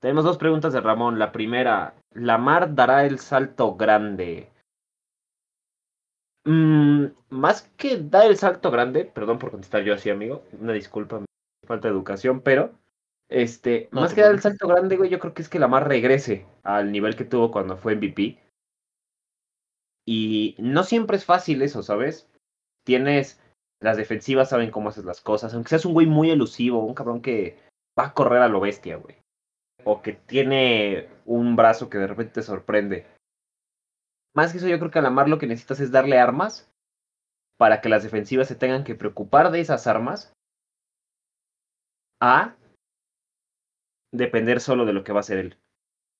Tenemos 0.00 0.24
dos 0.24 0.38
preguntas 0.38 0.72
de 0.72 0.80
Ramón. 0.80 1.18
La 1.18 1.30
primera, 1.30 1.94
¿Lamar 2.12 2.74
dará 2.74 3.04
el 3.06 3.18
salto 3.18 3.76
grande? 3.76 4.50
Mm, 6.44 7.06
más 7.28 7.62
que 7.76 7.98
dar 7.98 8.26
el 8.26 8.36
salto 8.36 8.70
grande, 8.70 9.04
perdón 9.04 9.38
por 9.38 9.50
contestar 9.50 9.82
yo 9.82 9.94
así, 9.94 10.10
amigo, 10.10 10.42
una 10.58 10.72
disculpa, 10.72 11.22
falta 11.66 11.88
de 11.88 11.94
educación, 11.94 12.40
pero 12.40 12.72
este, 13.28 13.88
más 13.92 14.14
que 14.14 14.22
dar 14.22 14.32
el 14.32 14.40
salto 14.40 14.66
grande, 14.66 14.96
güey, 14.96 15.10
yo 15.10 15.20
creo 15.20 15.34
que 15.34 15.42
es 15.42 15.48
que 15.48 15.60
Lamar 15.60 15.86
regrese 15.86 16.46
al 16.64 16.90
nivel 16.90 17.14
que 17.14 17.24
tuvo 17.24 17.52
cuando 17.52 17.76
fue 17.76 17.94
MVP. 17.94 18.38
Y 20.06 20.56
no 20.58 20.82
siempre 20.82 21.16
es 21.16 21.24
fácil 21.24 21.62
eso, 21.62 21.82
¿sabes? 21.84 22.28
Tienes 22.84 23.40
las 23.80 23.96
defensivas 23.96 24.50
saben 24.50 24.70
cómo 24.70 24.90
haces 24.90 25.04
las 25.04 25.20
cosas. 25.20 25.54
Aunque 25.54 25.70
seas 25.70 25.84
un 25.84 25.94
güey 25.94 26.06
muy 26.06 26.30
elusivo, 26.30 26.84
un 26.84 26.94
cabrón 26.94 27.22
que 27.22 27.58
va 27.98 28.06
a 28.06 28.14
correr 28.14 28.42
a 28.42 28.48
lo 28.48 28.60
bestia, 28.60 28.96
güey. 28.96 29.16
O 29.84 30.02
que 30.02 30.12
tiene 30.12 31.08
un 31.24 31.56
brazo 31.56 31.88
que 31.88 31.98
de 31.98 32.06
repente 32.06 32.34
te 32.34 32.42
sorprende. 32.42 33.06
Más 34.34 34.52
que 34.52 34.58
eso, 34.58 34.68
yo 34.68 34.78
creo 34.78 34.90
que 34.90 34.98
a 34.98 35.02
Lamar 35.02 35.28
lo 35.28 35.38
que 35.38 35.46
necesitas 35.46 35.80
es 35.80 35.90
darle 35.90 36.18
armas 36.18 36.70
para 37.58 37.80
que 37.80 37.88
las 37.88 38.02
defensivas 38.02 38.48
se 38.48 38.54
tengan 38.54 38.84
que 38.84 38.94
preocupar 38.94 39.50
de 39.50 39.60
esas 39.60 39.86
armas 39.86 40.32
a 42.20 42.56
depender 44.12 44.60
solo 44.60 44.84
de 44.84 44.92
lo 44.92 45.04
que 45.04 45.12
va 45.12 45.18
a 45.18 45.20
hacer 45.20 45.38
él. 45.38 45.58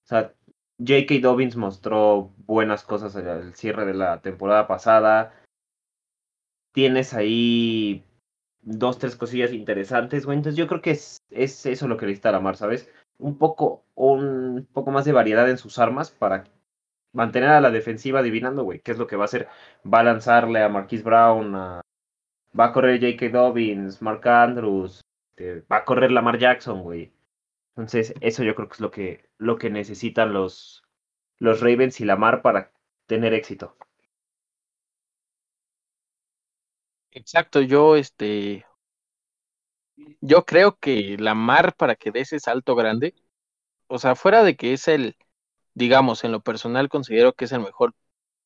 O 0.04 0.08
sea, 0.08 0.34
J.K. 0.78 1.20
Dobbins 1.20 1.56
mostró 1.56 2.32
buenas 2.38 2.84
cosas 2.84 3.14
al 3.16 3.54
cierre 3.54 3.84
de 3.84 3.94
la 3.94 4.22
temporada 4.22 4.66
pasada 4.66 5.34
tienes 6.72 7.14
ahí 7.14 8.04
dos, 8.62 8.98
tres 8.98 9.16
cosillas 9.16 9.52
interesantes, 9.52 10.26
güey. 10.26 10.38
Entonces 10.38 10.58
yo 10.58 10.66
creo 10.66 10.82
que 10.82 10.92
es, 10.92 11.18
es 11.30 11.66
eso 11.66 11.88
lo 11.88 11.96
que 11.96 12.06
necesita 12.06 12.32
Lamar, 12.32 12.56
¿sabes? 12.56 12.90
Un 13.18 13.38
poco, 13.38 13.84
un 13.94 14.68
poco 14.72 14.90
más 14.90 15.04
de 15.04 15.12
variedad 15.12 15.48
en 15.48 15.58
sus 15.58 15.78
armas 15.78 16.10
para 16.10 16.44
mantener 17.12 17.50
a 17.50 17.60
la 17.60 17.70
defensiva 17.70 18.20
adivinando, 18.20 18.64
güey, 18.64 18.80
qué 18.80 18.92
es 18.92 18.98
lo 18.98 19.06
que 19.06 19.16
va 19.16 19.24
a 19.24 19.26
hacer. 19.26 19.48
Va 19.84 20.00
a 20.00 20.04
lanzarle 20.04 20.62
a 20.62 20.68
Marquise 20.68 21.02
Brown, 21.02 21.52
va 21.54 21.82
a 22.54 22.72
correr 22.72 23.00
J.K. 23.00 23.28
Dobbins, 23.30 24.00
Mark 24.02 24.26
Andrews, 24.28 25.02
este, 25.40 25.64
va 25.72 25.78
a 25.78 25.84
correr 25.84 26.12
Lamar 26.12 26.38
Jackson, 26.38 26.82
güey. 26.82 27.12
Entonces, 27.70 28.14
eso 28.20 28.44
yo 28.44 28.54
creo 28.54 28.68
que 28.68 28.74
es 28.74 28.80
lo 28.80 28.90
que, 28.90 29.30
lo 29.38 29.56
que 29.56 29.70
necesitan 29.70 30.32
los, 30.32 30.82
los 31.38 31.60
Ravens 31.60 32.00
y 32.00 32.04
Lamar 32.04 32.42
para 32.42 32.72
tener 33.06 33.32
éxito. 33.32 33.76
Exacto, 37.12 37.60
yo 37.60 37.94
este 37.96 38.64
yo 40.20 40.44
creo 40.44 40.78
que 40.78 41.16
la 41.18 41.34
mar 41.34 41.74
para 41.76 41.96
que 41.96 42.10
dé 42.10 42.20
ese 42.20 42.40
salto 42.40 42.74
grande, 42.74 43.14
o 43.88 43.98
sea, 43.98 44.14
fuera 44.16 44.44
de 44.44 44.56
que 44.56 44.72
es 44.74 44.88
el, 44.88 45.16
digamos, 45.74 46.24
en 46.24 46.32
lo 46.32 46.42
personal 46.42 46.88
considero 46.88 47.34
que 47.34 47.46
es 47.46 47.52
el 47.52 47.60
mejor 47.62 47.94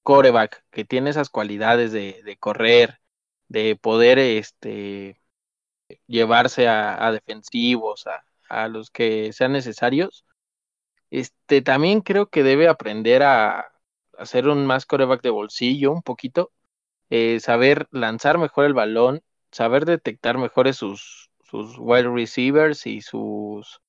coreback, 0.02 0.64
que 0.72 0.84
tiene 0.84 1.10
esas 1.10 1.30
cualidades 1.30 1.92
de, 1.92 2.22
de 2.24 2.38
correr, 2.38 3.00
de 3.48 3.76
poder 3.76 4.18
este 4.18 5.20
llevarse 6.06 6.68
a, 6.68 7.06
a 7.06 7.12
defensivos, 7.12 8.06
a, 8.06 8.24
a, 8.48 8.68
los 8.68 8.90
que 8.90 9.32
sean 9.32 9.52
necesarios. 9.52 10.24
Este 11.10 11.62
también 11.62 12.00
creo 12.02 12.28
que 12.28 12.42
debe 12.42 12.68
aprender 12.68 13.22
a 13.22 13.72
hacer 14.18 14.48
un 14.48 14.66
más 14.66 14.86
coreback 14.86 15.22
de 15.22 15.30
bolsillo 15.30 15.92
un 15.92 16.02
poquito 16.02 16.52
eh, 17.10 17.40
saber 17.40 17.88
lanzar 17.90 18.38
mejor 18.38 18.66
el 18.66 18.74
balón, 18.74 19.22
saber 19.50 19.84
detectar 19.84 20.38
mejores 20.38 20.76
sus, 20.76 21.30
sus 21.44 21.76
wide 21.78 22.10
receivers 22.10 22.86
y 22.86 23.00
sus, 23.02 23.80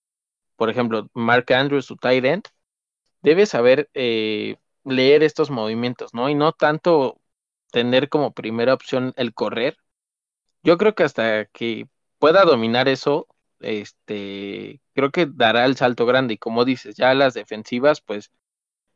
por 0.56 0.70
ejemplo, 0.70 1.10
Mark 1.14 1.52
Andrews, 1.54 1.86
su 1.86 1.98
tight 1.98 2.26
end, 2.26 2.44
debe 3.22 3.46
saber 3.46 3.90
eh, 3.94 4.58
leer 4.84 5.24
estos 5.24 5.50
movimientos, 5.52 6.14
¿no? 6.14 6.30
Y 6.30 6.36
no 6.36 6.54
tanto 6.54 7.20
tener 7.72 8.10
como 8.10 8.34
primera 8.34 8.74
opción 8.74 9.14
el 9.18 9.34
correr. 9.34 9.78
Yo 10.64 10.78
creo 10.78 10.96
que 10.96 11.04
hasta 11.04 11.46
que 11.46 11.88
pueda 12.20 12.46
dominar 12.46 12.88
eso, 12.88 13.28
este, 13.60 14.82
creo 14.94 15.12
que 15.12 15.28
dará 15.28 15.66
el 15.66 15.76
salto 15.76 16.06
grande. 16.06 16.36
Y 16.36 16.38
como 16.38 16.66
dices, 16.66 16.96
ya 16.96 17.14
las 17.14 17.34
defensivas, 17.34 18.02
pues 18.02 18.32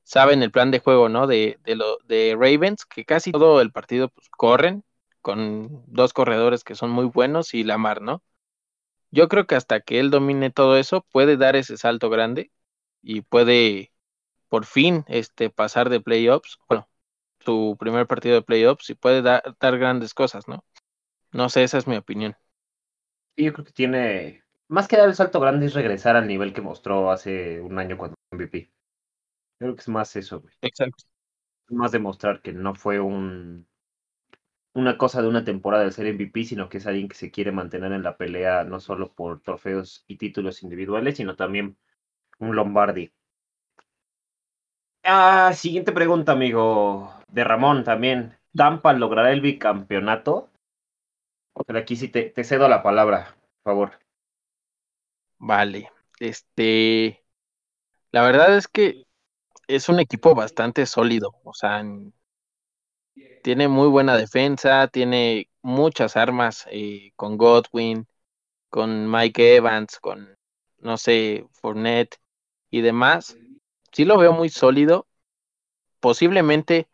saben 0.10 0.42
el 0.42 0.52
plan 0.52 0.72
de 0.72 0.80
juego, 0.80 1.08
¿no? 1.08 1.28
De, 1.28 1.60
de, 1.64 1.76
lo, 1.76 2.00
de 2.06 2.36
Ravens, 2.36 2.84
que 2.86 3.06
casi 3.06 3.32
todo 3.32 3.62
el 3.62 3.72
partido 3.72 4.10
pues, 4.10 4.28
corren 4.30 4.84
con 5.22 5.84
dos 5.86 6.14
corredores 6.14 6.64
que 6.64 6.74
son 6.74 6.90
muy 6.90 7.06
buenos 7.06 7.54
y 7.54 7.64
Lamar, 7.64 8.02
¿no? 8.02 8.24
Yo 9.12 9.28
creo 9.28 9.46
que 9.46 9.54
hasta 9.54 9.82
que 9.82 10.00
él 10.00 10.10
domine 10.10 10.50
todo 10.50 10.78
eso, 10.78 11.06
puede 11.12 11.38
dar 11.38 11.56
ese 11.56 11.78
salto 11.78 12.10
grande 12.10 12.52
y 13.04 13.22
puede 13.22 13.92
por 14.48 14.66
fin 14.66 15.06
este, 15.08 15.52
pasar 15.52 15.90
de 15.90 16.02
playoffs, 16.02 16.58
bueno, 16.68 16.90
su 17.40 17.78
primer 17.80 18.08
partido 18.08 18.34
de 18.34 18.42
playoffs 18.42 18.90
y 18.90 18.96
puede 18.96 19.22
dar 19.22 19.78
grandes 19.78 20.16
cosas, 20.16 20.48
¿no? 20.48 20.66
No 21.32 21.50
sé, 21.50 21.64
esa 21.64 21.78
es 21.78 21.86
mi 21.86 21.98
opinión. 21.98 22.36
Yo 23.38 23.54
creo 23.54 23.66
que 23.66 23.74
tiene, 23.74 24.44
más 24.70 24.88
que 24.88 24.98
dar 24.98 25.08
el 25.08 25.14
salto 25.14 25.40
grande 25.40 25.68
es 25.68 25.76
regresar 25.76 26.16
al 26.16 26.28
nivel 26.28 26.52
que 26.52 26.62
mostró 26.62 27.12
hace 27.12 27.62
un 27.62 27.78
año 27.78 27.96
cuando 27.96 28.16
MVP. 28.32 28.72
Creo 29.60 29.76
que 29.76 29.82
es 29.82 29.88
más 29.90 30.16
eso, 30.16 30.42
güey. 30.42 30.54
Exacto. 30.62 31.04
Más 31.70 31.92
demostrar 31.94 32.42
que 32.42 32.52
no 32.52 32.76
fue 32.76 33.00
un 33.00 33.68
una 34.74 34.98
cosa 34.98 35.22
de 35.22 35.28
una 35.28 35.44
temporada 35.44 35.84
de 35.84 35.92
ser 35.92 36.08
MVP, 36.08 36.44
sino 36.44 36.70
que 36.70 36.80
es 36.80 36.88
alguien 36.88 37.08
que 37.08 37.16
se 37.16 37.30
quiere 37.30 37.52
mantener 37.52 37.92
en 37.92 38.02
la 38.02 38.18
pelea 38.18 38.64
no 38.64 38.80
solo 38.80 39.14
por 39.14 39.42
trofeos 39.42 40.04
y 40.08 40.18
títulos 40.18 40.64
individuales, 40.64 41.18
sino 41.18 41.36
también 41.36 41.78
un 42.40 42.56
Lombardi. 42.56 43.12
Ah, 45.04 45.52
siguiente 45.54 45.92
pregunta, 45.92 46.32
amigo, 46.32 47.14
de 47.28 47.44
Ramón 47.44 47.84
también. 47.84 48.38
¿Tampa 48.56 48.94
logrará 48.94 49.32
el 49.34 49.42
bicampeonato? 49.42 50.50
Pero 51.68 51.78
aquí 51.80 51.96
sí 51.96 52.08
te, 52.08 52.24
te 52.32 52.44
cedo 52.44 52.68
la 52.68 52.82
palabra, 52.82 53.36
por 53.64 53.74
favor. 53.74 54.00
Vale. 55.38 55.92
Este. 56.20 57.24
La 58.12 58.24
verdad 58.24 58.58
es 58.58 58.68
que 58.68 59.06
es 59.70 59.88
un 59.88 60.00
equipo 60.00 60.36
bastante 60.36 60.86
sólido. 60.86 61.36
O 61.44 61.54
sea, 61.54 61.84
tiene 63.44 63.68
muy 63.68 63.88
buena 63.88 64.18
defensa, 64.18 64.88
tiene 64.88 65.50
muchas 65.62 66.18
armas 66.18 66.66
eh, 66.72 67.12
con 67.16 67.38
Godwin, 67.38 68.08
con 68.70 69.10
Mike 69.12 69.58
Evans, 69.58 70.00
con, 70.00 70.38
no 70.80 70.98
sé, 70.98 71.46
Fournette 71.54 72.18
y 72.72 72.82
demás. 72.82 73.38
Sí 73.94 74.06
lo 74.06 74.18
veo 74.18 74.34
muy 74.34 74.50
sólido. 74.50 75.08
Posiblemente 76.00 76.88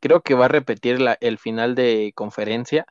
creo 0.00 0.22
que 0.22 0.34
va 0.34 0.46
a 0.46 0.48
repetir 0.48 0.98
el 1.20 1.38
final 1.38 1.74
de 1.74 2.12
conferencia, 2.14 2.86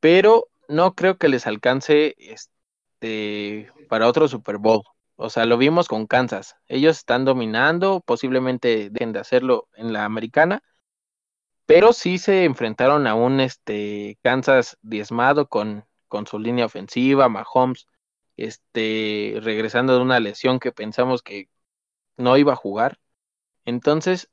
pero 0.00 0.48
no 0.68 0.94
creo 0.94 1.18
que 1.18 1.28
les 1.28 1.46
alcance 1.46 2.14
este, 2.18 3.72
para 3.88 4.08
otro 4.08 4.28
Super 4.28 4.58
Bowl. 4.58 4.82
O 5.16 5.30
sea, 5.30 5.46
lo 5.46 5.58
vimos 5.58 5.88
con 5.88 6.06
Kansas. 6.06 6.56
Ellos 6.68 6.98
están 6.98 7.24
dominando, 7.24 8.00
posiblemente 8.00 8.90
dejen 8.90 9.12
de 9.12 9.20
hacerlo 9.20 9.68
en 9.74 9.92
la 9.92 10.04
americana, 10.04 10.62
pero 11.66 11.92
sí 11.92 12.18
se 12.18 12.44
enfrentaron 12.44 13.06
a 13.06 13.14
un 13.14 13.40
este, 13.40 14.18
Kansas 14.22 14.78
diezmado 14.82 15.48
con, 15.48 15.86
su 16.26 16.38
línea 16.38 16.66
ofensiva, 16.66 17.28
Mahomes, 17.28 17.86
este, 18.36 19.38
regresando 19.42 19.94
de 19.96 20.02
una 20.02 20.20
lesión 20.20 20.60
que 20.60 20.72
pensamos 20.72 21.22
que 21.22 21.50
no 22.16 22.36
iba 22.38 22.52
a 22.54 22.56
jugar. 22.56 22.98
Entonces, 23.64 24.30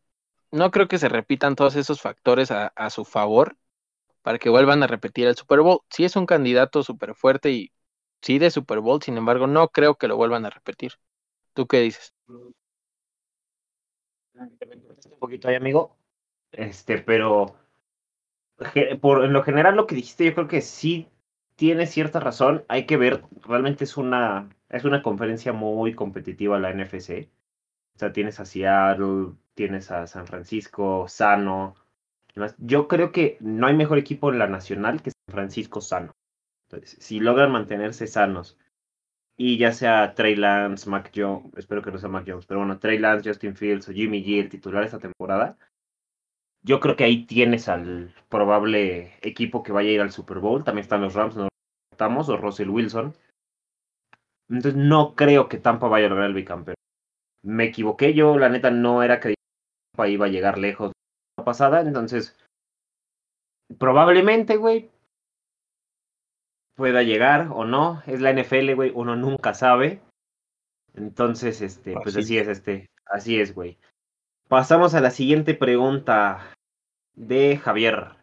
no 0.51 0.71
creo 0.71 0.87
que 0.87 0.99
se 0.99 1.09
repitan 1.09 1.55
todos 1.55 1.75
esos 1.75 2.01
factores 2.01 2.51
a, 2.51 2.67
a 2.75 2.89
su 2.89 3.05
favor 3.05 3.57
para 4.23 4.39
que 4.39 4.49
vuelvan 4.49 4.83
a 4.83 4.87
repetir 4.87 5.27
el 5.27 5.35
Super 5.37 5.61
Bowl. 5.61 5.81
Sí 5.89 6.05
es 6.05 6.15
un 6.15 6.25
candidato 6.27 6.83
súper 6.83 7.15
fuerte 7.15 7.51
y 7.51 7.73
sí 8.23 8.39
de 8.39 8.49
Super 8.49 8.79
Bowl, 8.79 9.01
sin 9.03 9.17
embargo, 9.17 9.45
no 9.45 9.67
creo 9.67 9.95
que 9.95 10.07
lo 10.07 10.17
vuelvan 10.17 10.45
a 10.45 10.49
repetir. 10.49 10.93
¿Tú 11.53 11.67
qué 11.67 11.81
dices? 11.81 12.13
Un 14.35 15.19
poquito 15.19 15.47
ahí, 15.47 15.55
amigo. 15.55 15.95
Este, 16.51 16.99
pero 16.99 17.55
por 19.01 19.25
en 19.25 19.33
lo 19.33 19.43
general 19.43 19.75
lo 19.75 19.87
que 19.87 19.95
dijiste, 19.95 20.25
yo 20.25 20.33
creo 20.33 20.47
que 20.47 20.61
sí 20.61 21.09
tiene 21.55 21.85
cierta 21.85 22.19
razón. 22.19 22.65
Hay 22.67 22.85
que 22.85 22.97
ver, 22.97 23.23
realmente 23.43 23.83
es 23.83 23.97
una, 23.97 24.49
es 24.69 24.85
una 24.85 25.03
conferencia 25.03 25.53
muy 25.53 25.93
competitiva 25.93 26.59
la 26.59 26.71
NFC. 26.71 27.29
O 27.95 27.99
sea, 27.99 28.11
tienes 28.13 28.39
a 28.39 28.45
Seattle, 28.45 29.33
tienes 29.53 29.91
a 29.91 30.07
San 30.07 30.27
Francisco, 30.27 31.07
Sano. 31.07 31.75
Yo 32.57 32.87
creo 32.87 33.11
que 33.11 33.37
no 33.41 33.67
hay 33.67 33.75
mejor 33.75 33.97
equipo 33.97 34.31
en 34.31 34.39
la 34.39 34.47
nacional 34.47 35.01
que 35.01 35.11
San 35.11 35.33
Francisco 35.33 35.81
Sano. 35.81 36.13
Si 36.83 37.19
logran 37.19 37.51
mantenerse 37.51 38.07
sanos 38.07 38.57
y 39.37 39.57
ya 39.57 39.71
sea 39.71 40.13
Trey 40.13 40.35
Lance, 40.35 40.89
Mac 40.89 41.11
Jones, 41.15 41.51
espero 41.57 41.81
que 41.81 41.91
no 41.91 41.97
sea 41.97 42.09
Mac 42.09 42.25
Jones, 42.27 42.45
pero 42.45 42.59
bueno, 42.59 42.79
Trey 42.79 42.99
Lance, 42.99 43.29
Justin 43.29 43.55
Fields 43.55 43.89
o 43.89 43.93
Jimmy 43.93 44.23
G, 44.23 44.39
el 44.39 44.49
titular 44.49 44.83
esta 44.83 44.99
temporada, 44.99 45.57
yo 46.63 46.79
creo 46.79 46.95
que 46.95 47.03
ahí 47.03 47.25
tienes 47.25 47.67
al 47.67 48.13
probable 48.29 49.13
equipo 49.21 49.63
que 49.63 49.73
vaya 49.73 49.89
a 49.89 49.93
ir 49.93 50.01
al 50.01 50.11
Super 50.11 50.39
Bowl. 50.39 50.63
También 50.63 50.83
están 50.83 51.01
los 51.01 51.13
Rams, 51.13 51.35
no 51.35 51.49
estamos, 51.91 52.29
o 52.29 52.37
Russell 52.37 52.69
Wilson. 52.69 53.13
Entonces 54.49 54.75
no 54.75 55.15
creo 55.15 55.49
que 55.49 55.57
Tampa 55.57 55.87
vaya 55.87 56.07
a 56.07 56.09
lograr 56.09 56.27
el 56.27 56.33
bicampeón. 56.33 56.75
Me 57.43 57.65
equivoqué, 57.65 58.13
yo 58.13 58.37
la 58.37 58.49
neta 58.49 58.71
no 58.71 59.03
era 59.03 59.19
que 59.19 59.35
Tampa 59.91 60.07
iba 60.07 60.25
a 60.25 60.29
llegar 60.29 60.57
lejos 60.57 60.93
la 61.37 61.43
pasada, 61.43 61.81
entonces 61.81 62.37
probablemente, 63.77 64.55
güey, 64.55 64.89
pueda 66.75 67.03
llegar 67.03 67.49
o 67.51 67.65
no. 67.65 68.01
Es 68.07 68.21
la 68.21 68.31
NFL, 68.31 68.73
güey, 68.75 68.91
uno 68.93 69.15
nunca 69.15 69.53
sabe. 69.53 70.01
Entonces, 70.95 71.61
este, 71.61 71.95
pues 72.01 72.15
así 72.15 72.37
es, 72.37 72.47
este, 72.47 72.89
así 73.05 73.39
es, 73.39 73.53
güey. 73.53 73.77
Pasamos 74.47 74.93
a 74.93 75.01
la 75.01 75.11
siguiente 75.11 75.55
pregunta 75.55 76.53
de 77.15 77.57
Javier. 77.57 78.15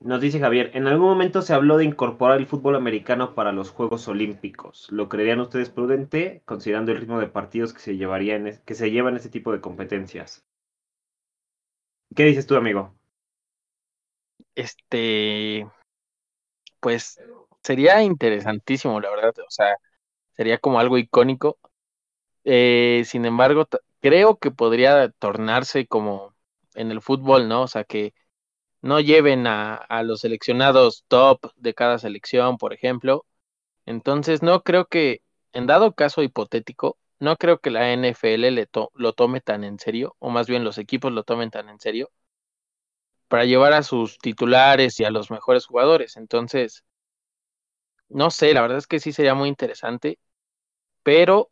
Nos 0.00 0.20
dice 0.20 0.40
Javier, 0.40 0.70
en 0.74 0.86
algún 0.86 1.08
momento 1.08 1.42
se 1.42 1.52
habló 1.52 1.76
de 1.76 1.84
incorporar 1.84 2.38
el 2.38 2.46
fútbol 2.46 2.74
americano 2.74 3.34
para 3.34 3.52
los 3.52 3.70
Juegos 3.70 4.08
Olímpicos. 4.08 4.90
¿Lo 4.90 5.10
creerían 5.10 5.40
ustedes 5.40 5.68
prudente, 5.68 6.42
considerando 6.46 6.90
el 6.90 6.98
ritmo 6.98 7.20
de 7.20 7.26
partidos 7.26 7.74
que 7.74 7.80
se, 7.80 7.96
llevaría 7.96 8.42
que 8.64 8.74
se 8.74 8.90
llevan 8.90 9.12
en 9.12 9.18
este 9.18 9.28
tipo 9.28 9.52
de 9.52 9.60
competencias? 9.60 10.42
¿Qué 12.16 12.24
dices 12.24 12.46
tú, 12.46 12.56
amigo? 12.56 12.94
Este, 14.54 15.70
pues 16.80 17.20
sería 17.62 18.02
interesantísimo, 18.02 19.00
la 19.00 19.10
verdad. 19.10 19.34
O 19.46 19.50
sea, 19.50 19.76
sería 20.36 20.58
como 20.58 20.80
algo 20.80 20.98
icónico. 20.98 21.58
Eh, 22.44 23.04
sin 23.06 23.26
embargo, 23.26 23.68
creo 24.00 24.38
que 24.38 24.50
podría 24.50 25.10
tornarse 25.18 25.86
como 25.86 26.34
en 26.74 26.90
el 26.90 27.02
fútbol, 27.02 27.48
¿no? 27.48 27.62
O 27.62 27.68
sea, 27.68 27.84
que 27.84 28.14
no 28.82 29.00
lleven 29.00 29.46
a, 29.46 29.74
a 29.76 30.02
los 30.02 30.20
seleccionados 30.22 31.04
top 31.08 31.52
de 31.56 31.74
cada 31.74 31.98
selección, 31.98 32.58
por 32.58 32.72
ejemplo. 32.74 33.26
Entonces, 33.86 34.42
no 34.42 34.62
creo 34.62 34.86
que, 34.86 35.22
en 35.52 35.66
dado 35.66 35.94
caso 35.94 36.22
hipotético, 36.22 36.98
no 37.20 37.36
creo 37.36 37.60
que 37.60 37.70
la 37.70 37.92
NFL 37.92 38.50
le 38.52 38.68
lo 38.94 39.12
tome 39.14 39.40
tan 39.42 39.64
en 39.64 39.78
serio, 39.78 40.16
o 40.20 40.30
más 40.30 40.48
bien 40.48 40.64
los 40.64 40.78
equipos 40.78 41.12
lo 41.12 41.24
tomen 41.24 41.50
tan 41.50 41.68
en 41.68 41.80
serio, 41.80 42.10
para 43.28 43.44
llevar 43.44 43.72
a 43.72 43.82
sus 43.82 44.18
titulares 44.18 44.98
y 45.00 45.04
a 45.04 45.10
los 45.10 45.30
mejores 45.30 45.66
jugadores. 45.66 46.16
Entonces, 46.16 46.84
no 48.10 48.30
sé, 48.30 48.54
la 48.54 48.62
verdad 48.62 48.78
es 48.78 48.86
que 48.86 49.00
sí 49.00 49.12
sería 49.12 49.34
muy 49.34 49.48
interesante, 49.48 50.18
pero 51.02 51.50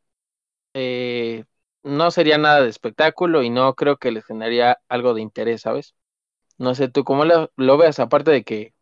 eh, 0.74 1.44
no 1.82 2.10
sería 2.10 2.38
nada 2.38 2.62
de 2.62 2.68
espectáculo 2.70 3.42
y 3.42 3.50
no 3.50 3.74
creo 3.74 3.98
que 3.98 4.12
les 4.12 4.24
generaría 4.26 4.78
algo 4.88 5.14
de 5.14 5.22
interés, 5.22 5.62
¿sabes? 5.62 5.94
No 6.58 6.74
sé 6.74 6.88
tú 6.88 7.04
cómo 7.04 7.24
lo, 7.24 7.52
lo 7.56 7.78
veas, 7.78 8.00
aparte 8.00 8.30
de 8.30 8.44
que, 8.44 8.74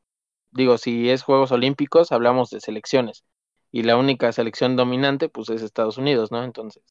digo, 0.51 0.79
si 0.79 1.11
es 1.11 1.23
Juegos 1.23 1.53
Olímpicos, 1.53 2.12
hablamos 2.12 2.51
de 2.51 2.61
selecciones 2.61 3.25
y 3.73 3.83
la 3.83 3.97
única 3.97 4.33
selección 4.33 4.77
dominante, 4.77 5.29
pues 5.29 5.51
es 5.51 5.62
Estados 5.62 5.99
Unidos, 5.99 6.33
¿no? 6.33 6.45
Entonces, 6.45 6.83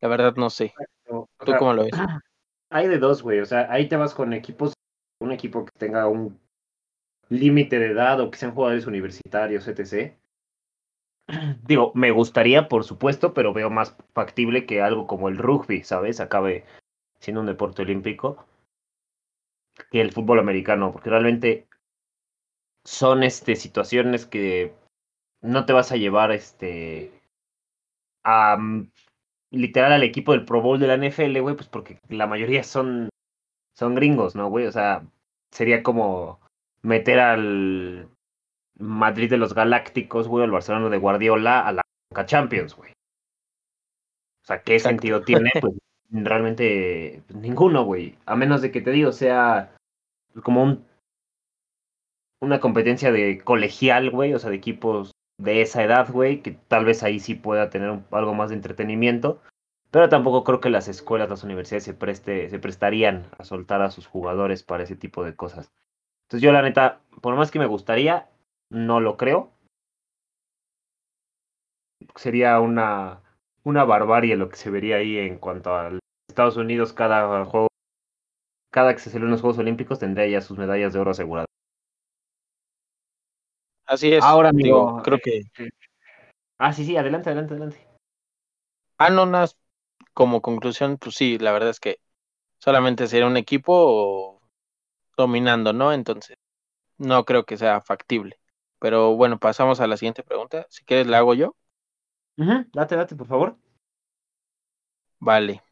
la 0.00 0.08
verdad 0.08 0.34
no 0.36 0.50
sé. 0.50 0.74
¿Tú 1.08 1.52
cómo 1.58 1.74
lo 1.74 1.84
ves? 1.84 1.92
Hay 2.70 2.86
de 2.86 2.98
dos, 2.98 3.22
güey, 3.22 3.40
o 3.40 3.46
sea, 3.46 3.66
ahí 3.72 3.88
te 3.88 3.96
vas 3.96 4.14
con 4.14 4.34
equipos, 4.34 4.74
un 5.20 5.32
equipo 5.32 5.64
que 5.64 5.72
tenga 5.78 6.06
un 6.06 6.38
límite 7.28 7.78
de 7.78 7.88
edad 7.92 8.20
o 8.20 8.30
que 8.30 8.38
sean 8.38 8.54
jugadores 8.54 8.86
universitarios, 8.86 9.68
etc. 9.68 10.14
Digo, 11.66 11.92
me 11.94 12.10
gustaría, 12.10 12.68
por 12.68 12.84
supuesto, 12.84 13.34
pero 13.34 13.52
veo 13.52 13.70
más 13.70 13.96
factible 14.14 14.66
que 14.66 14.80
algo 14.80 15.06
como 15.06 15.28
el 15.28 15.38
rugby, 15.38 15.82
¿sabes? 15.82 16.20
Acabe 16.20 16.64
siendo 17.20 17.40
un 17.40 17.46
deporte 17.46 17.82
olímpico 17.82 18.44
que 19.90 20.00
el 20.00 20.12
fútbol 20.12 20.38
americano, 20.38 20.92
porque 20.92 21.10
realmente 21.10 21.68
son 22.84 23.22
este 23.22 23.56
situaciones 23.56 24.26
que 24.26 24.74
no 25.40 25.66
te 25.66 25.72
vas 25.72 25.92
a 25.92 25.96
llevar 25.96 26.32
este 26.32 27.12
a 28.24 28.56
mm, 28.56 28.90
literal 29.50 29.92
al 29.92 30.02
equipo 30.02 30.32
del 30.32 30.44
Pro 30.44 30.60
Bowl 30.62 30.78
de 30.78 30.86
la 30.86 30.96
NFL, 30.96 31.40
güey, 31.40 31.56
pues 31.56 31.68
porque 31.68 31.98
la 32.08 32.26
mayoría 32.26 32.64
son 32.64 33.08
son 33.74 33.94
gringos, 33.94 34.34
¿no, 34.34 34.48
güey? 34.48 34.66
O 34.66 34.72
sea, 34.72 35.06
sería 35.52 35.82
como 35.82 36.40
meter 36.82 37.18
al 37.18 38.08
Madrid 38.78 39.30
de 39.30 39.38
los 39.38 39.54
Galácticos, 39.54 40.28
güey, 40.28 40.44
al 40.44 40.50
Barcelona 40.50 40.88
de 40.88 40.98
Guardiola 40.98 41.66
a 41.66 41.72
la 41.72 41.82
Champions, 42.26 42.74
güey. 42.74 42.92
O 42.92 44.46
sea, 44.46 44.62
¿qué 44.62 44.78
sentido 44.78 45.22
tiene? 45.22 45.50
Pues 46.10 46.24
realmente 46.24 47.22
pues, 47.26 47.38
ninguno, 47.38 47.84
güey. 47.84 48.16
A 48.24 48.34
menos 48.34 48.62
de 48.62 48.70
que 48.70 48.80
te 48.80 48.90
digo, 48.92 49.12
sea 49.12 49.76
como 50.42 50.62
un 50.62 50.88
una 52.40 52.60
competencia 52.60 53.12
de 53.12 53.40
colegial, 53.42 54.10
güey, 54.10 54.34
o 54.34 54.38
sea, 54.38 54.50
de 54.50 54.56
equipos 54.56 55.12
de 55.38 55.60
esa 55.62 55.82
edad, 55.82 56.10
güey, 56.10 56.42
que 56.42 56.52
tal 56.52 56.84
vez 56.84 57.02
ahí 57.02 57.20
sí 57.20 57.34
pueda 57.34 57.70
tener 57.70 58.00
algo 58.10 58.34
más 58.34 58.50
de 58.50 58.56
entretenimiento, 58.56 59.40
pero 59.90 60.08
tampoco 60.08 60.44
creo 60.44 60.60
que 60.60 60.70
las 60.70 60.88
escuelas, 60.88 61.30
las 61.30 61.44
universidades 61.44 61.84
se 61.84 61.94
preste, 61.94 62.50
se 62.50 62.58
prestarían 62.58 63.26
a 63.38 63.44
soltar 63.44 63.82
a 63.82 63.90
sus 63.90 64.06
jugadores 64.06 64.62
para 64.62 64.84
ese 64.84 64.96
tipo 64.96 65.24
de 65.24 65.34
cosas. 65.34 65.70
Entonces 66.28 66.42
yo 66.42 66.52
la 66.52 66.60
neta, 66.60 67.00
por 67.22 67.34
más 67.36 67.50
que 67.50 67.58
me 67.58 67.64
gustaría, 67.64 68.28
no 68.68 69.00
lo 69.00 69.16
creo. 69.16 69.50
Sería 72.16 72.60
una, 72.60 73.22
una 73.64 73.84
barbarie 73.84 74.36
lo 74.36 74.50
que 74.50 74.56
se 74.56 74.68
vería 74.68 74.96
ahí 74.96 75.16
en 75.16 75.38
cuanto 75.38 75.74
al 75.74 76.00
Estados 76.28 76.58
Unidos 76.58 76.92
cada 76.92 77.46
juego, 77.46 77.68
cada 78.70 78.92
que 78.92 79.00
se 79.00 79.08
celebren 79.08 79.30
los 79.30 79.40
Juegos 79.40 79.58
Olímpicos 79.58 80.00
tendría 80.00 80.26
ya 80.28 80.42
sus 80.42 80.58
medallas 80.58 80.92
de 80.92 80.98
oro 80.98 81.12
aseguradas. 81.12 81.46
Así 83.86 84.12
es. 84.12 84.22
Ahora, 84.22 84.50
digo, 84.52 84.90
amigo, 84.90 85.02
creo 85.02 85.18
que 85.24 85.44
Ah, 86.58 86.74
sí, 86.74 86.84
sí, 86.84 86.94
adelante, 86.98 87.30
adelante, 87.30 87.54
adelante. 87.54 87.88
Anonas, 88.98 89.56
como 90.12 90.42
conclusión, 90.42 90.98
pues 90.98 91.14
sí, 91.14 91.38
la 91.38 91.52
verdad 91.52 91.70
es 91.70 91.80
que 91.80 92.00
solamente 92.58 93.06
sería 93.06 93.26
un 93.26 93.38
equipo 93.38 94.37
dominando, 95.18 95.74
¿no? 95.74 95.92
Entonces, 95.94 96.38
no 96.98 97.24
creo 97.26 97.46
que 97.46 97.56
sea 97.58 97.80
factible. 97.82 98.40
Pero 98.80 99.16
bueno, 99.16 99.38
pasamos 99.40 99.80
a 99.80 99.86
la 99.88 99.96
siguiente 99.98 100.22
pregunta. 100.24 100.66
Si 100.70 100.84
quieres, 100.84 101.06
la 101.08 101.18
hago 101.18 101.34
yo. 101.34 101.56
Date, 102.72 102.96
date, 102.96 103.14
por 103.16 103.26
favor. 103.26 103.56
Vale. 105.20 105.62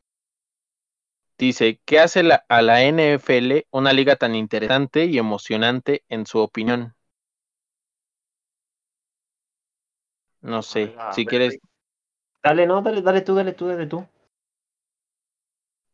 Dice, 1.39 1.81
¿qué 1.87 1.99
hace 1.99 2.23
la- 2.23 2.45
a 2.47 2.61
la 2.61 2.83
NFL 2.83 3.67
una 3.71 3.95
liga 3.95 4.17
tan 4.17 4.35
interesante 4.35 5.07
y 5.07 5.17
emocionante 5.17 6.05
en 6.11 6.27
su 6.27 6.41
opinión? 6.41 6.95
No 10.41 10.63
sé, 10.63 10.99
Ah, 10.99 11.11
si 11.11 11.27
quieres, 11.27 11.59
Dale, 12.43 12.67
no, 12.67 12.81
dale, 12.81 13.03
dale 13.03 13.21
tú, 13.21 13.35
dale 13.35 13.53
tú, 13.53 13.67
dale 13.67 13.87
tú. 13.87 14.07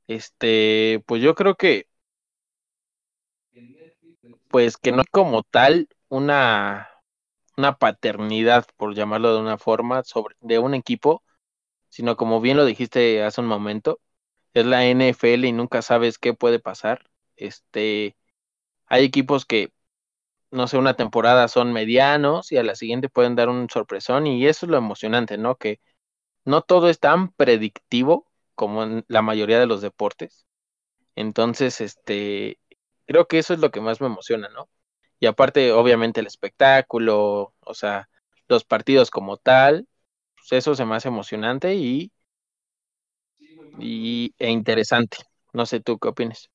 este, 0.06 1.02
pues 1.06 1.22
yo 1.22 1.34
creo 1.34 1.56
que, 1.56 1.88
pues 4.52 4.78
que 4.78 4.92
no 4.92 5.00
hay 5.00 5.06
como 5.10 5.42
tal 5.44 5.88
una, 6.10 6.90
una 7.56 7.78
paternidad, 7.78 8.66
por 8.76 8.94
llamarlo 8.94 9.34
de 9.34 9.40
una 9.40 9.58
forma, 9.58 10.04
sobre, 10.04 10.36
de 10.40 10.58
un 10.60 10.74
equipo, 10.74 11.24
sino 11.90 12.16
como 12.16 12.40
bien 12.40 12.56
lo 12.58 12.64
dijiste 12.66 13.24
hace 13.24 13.40
un 13.42 13.48
momento, 13.48 14.00
es 14.54 14.66
la 14.66 14.86
NFL 14.86 15.46
y 15.46 15.52
nunca 15.52 15.82
sabes 15.82 16.18
qué 16.18 16.34
puede 16.34 16.60
pasar. 16.60 17.10
Este, 17.36 18.16
hay 18.86 19.04
equipos 19.04 19.46
que, 19.46 19.72
no 20.50 20.68
sé, 20.68 20.78
una 20.78 20.96
temporada 20.96 21.48
son 21.48 21.72
medianos 21.72 22.52
y 22.52 22.58
a 22.58 22.62
la 22.64 22.74
siguiente 22.76 23.08
pueden 23.08 23.36
dar 23.36 23.48
un 23.48 23.68
sorpresón 23.70 24.26
y 24.26 24.46
eso 24.46 24.66
es 24.66 24.70
lo 24.70 24.78
emocionante, 24.78 25.38
¿no? 25.38 25.56
Que 25.56 25.80
no 26.44 26.62
todo 26.62 26.88
es 26.90 27.00
tan 27.00 27.32
predictivo 27.32 28.30
como 28.54 28.84
en 28.84 29.04
la 29.08 29.22
mayoría 29.22 29.60
de 29.60 29.66
los 29.66 29.82
deportes. 29.82 30.46
Entonces, 31.16 31.80
este, 31.80 32.58
creo 33.06 33.26
que 33.26 33.38
eso 33.38 33.54
es 33.54 33.60
lo 33.60 33.70
que 33.70 33.80
más 33.80 34.00
me 34.00 34.06
emociona, 34.06 34.48
¿no? 34.48 34.68
Y 35.20 35.26
aparte, 35.26 35.72
obviamente, 35.72 36.20
el 36.20 36.26
espectáculo, 36.26 37.54
o 37.60 37.74
sea, 37.74 38.08
los 38.48 38.64
partidos 38.64 39.10
como 39.10 39.36
tal, 39.36 39.86
pues 40.36 40.52
eso 40.52 40.74
se 40.74 40.84
me 40.84 40.96
hace 40.96 41.08
emocionante 41.08 41.74
y, 41.74 42.10
y 43.78 44.34
e 44.38 44.50
interesante. 44.50 45.18
No 45.52 45.66
sé 45.66 45.80
tú 45.80 45.98
qué 45.98 46.08
opinas. 46.08 46.50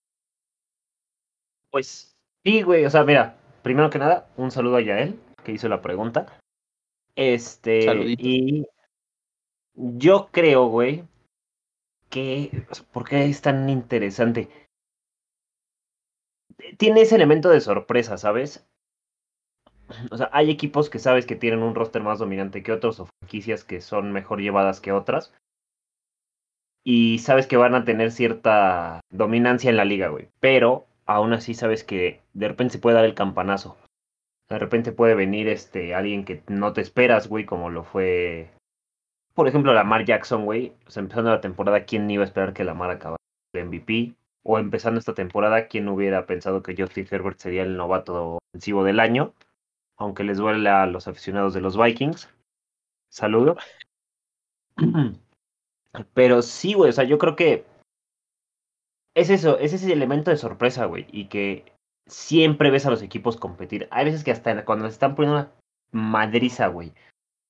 Pues 1.72 2.16
sí, 2.44 2.62
güey, 2.62 2.86
o 2.86 2.90
sea, 2.90 3.04
mira, 3.04 3.38
primero 3.64 3.90
que 3.90 4.00
nada, 4.00 4.30
un 4.38 4.52
saludo 4.52 4.78
a 4.78 4.82
Yael, 4.82 5.20
que 5.44 5.54
hizo 5.54 5.70
la 5.70 5.82
pregunta. 5.82 6.26
Este, 7.16 7.84
Saluditos. 7.84 8.26
y 8.26 8.66
yo 9.76 10.30
creo, 10.32 10.68
güey, 10.68 11.04
que, 12.10 12.66
¿por 12.92 13.08
qué 13.08 13.26
es 13.26 13.42
tan 13.42 13.70
interesante? 13.70 14.50
Tiene 16.78 17.02
ese 17.02 17.16
elemento 17.16 17.50
de 17.50 17.62
sorpresa, 17.62 18.18
¿sabes? 18.18 18.68
O 20.12 20.18
sea, 20.18 20.30
hay 20.34 20.50
equipos 20.50 20.90
que 20.90 21.00
sabes 21.00 21.26
que 21.26 21.36
tienen 21.36 21.64
un 21.64 21.76
roster 21.76 22.04
más 22.04 22.20
dominante 22.20 22.62
que 22.64 22.74
otros 22.74 23.00
o 23.00 23.08
franquicias 23.22 23.64
que 23.64 23.82
son 23.82 24.12
mejor 24.12 24.42
llevadas 24.42 24.82
que 24.82 24.92
otras. 24.92 25.34
Y 26.84 27.20
sabes 27.20 27.48
que 27.48 27.58
van 27.58 27.76
a 27.76 27.86
tener 27.86 28.12
cierta 28.12 29.02
dominancia 29.10 29.70
en 29.70 29.78
la 29.78 29.86
liga, 29.86 30.10
güey. 30.10 30.30
Pero 30.40 30.88
aún 31.06 31.34
así 31.34 31.54
sabes 31.54 31.84
que 31.84 32.22
de 32.34 32.48
repente 32.48 32.74
se 32.74 32.80
puede 32.80 32.96
dar 32.96 33.06
el 33.06 33.16
campanazo. 33.16 33.78
De 34.50 34.60
repente 34.60 34.92
puede 34.92 35.16
venir 35.16 35.48
este 35.48 35.94
alguien 35.94 36.24
que 36.24 36.44
no 36.48 36.74
te 36.74 36.82
esperas, 36.82 37.28
güey, 37.28 37.46
como 37.46 37.70
lo 37.70 37.84
fue, 37.84 38.50
por 39.34 39.48
ejemplo, 39.48 39.74
Lamar 39.74 40.06
Jackson, 40.06 40.46
güey. 40.46 40.74
O 40.88 40.92
sea, 40.92 41.02
empezando 41.02 41.32
la 41.32 41.42
temporada, 41.42 41.86
¿quién 41.86 42.10
iba 42.10 42.24
a 42.24 42.26
esperar 42.26 42.54
que 42.54 42.64
Lamar 42.64 42.92
acabara 42.92 43.18
el 43.54 43.66
MVP? 43.66 44.16
O 44.50 44.60
empezando 44.60 44.98
esta 44.98 45.14
temporada, 45.14 45.68
¿quién 45.68 45.90
hubiera 45.90 46.26
pensado 46.26 46.64
que 46.64 46.74
Justin 46.74 47.06
Herbert 47.12 47.38
sería 47.38 47.64
el 47.64 47.76
novato 47.76 48.38
ofensivo 48.38 48.86
del 48.86 49.02
año? 49.02 49.34
Aunque 49.98 50.24
les 50.24 50.38
duele 50.38 50.70
a 50.70 50.86
los 50.86 51.10
aficionados 51.10 51.54
de 51.54 51.60
los 51.60 51.78
Vikings. 51.78 52.30
Saludo. 53.12 53.58
Pero 56.14 56.42
sí, 56.42 56.76
güey, 56.76 56.92
o 56.92 56.94
sea, 56.94 57.04
yo 57.04 57.18
creo 57.18 57.36
que 57.36 57.66
es 59.16 59.30
eso, 59.30 59.60
es 59.60 59.74
ese 59.74 59.92
elemento 59.92 60.32
de 60.32 60.38
sorpresa, 60.38 60.86
güey, 60.86 61.08
y 61.12 61.28
que 61.28 61.66
siempre 62.06 62.72
ves 62.72 62.86
a 62.86 62.90
los 62.90 63.02
equipos 63.02 63.36
competir. 63.36 63.90
Hay 63.92 64.06
veces 64.06 64.24
que 64.24 64.32
hasta 64.32 64.64
cuando 64.64 64.86
les 64.86 64.94
están 64.94 65.16
poniendo 65.16 65.42
una 65.42 65.52
madriza, 65.92 66.68
güey. 66.68 66.94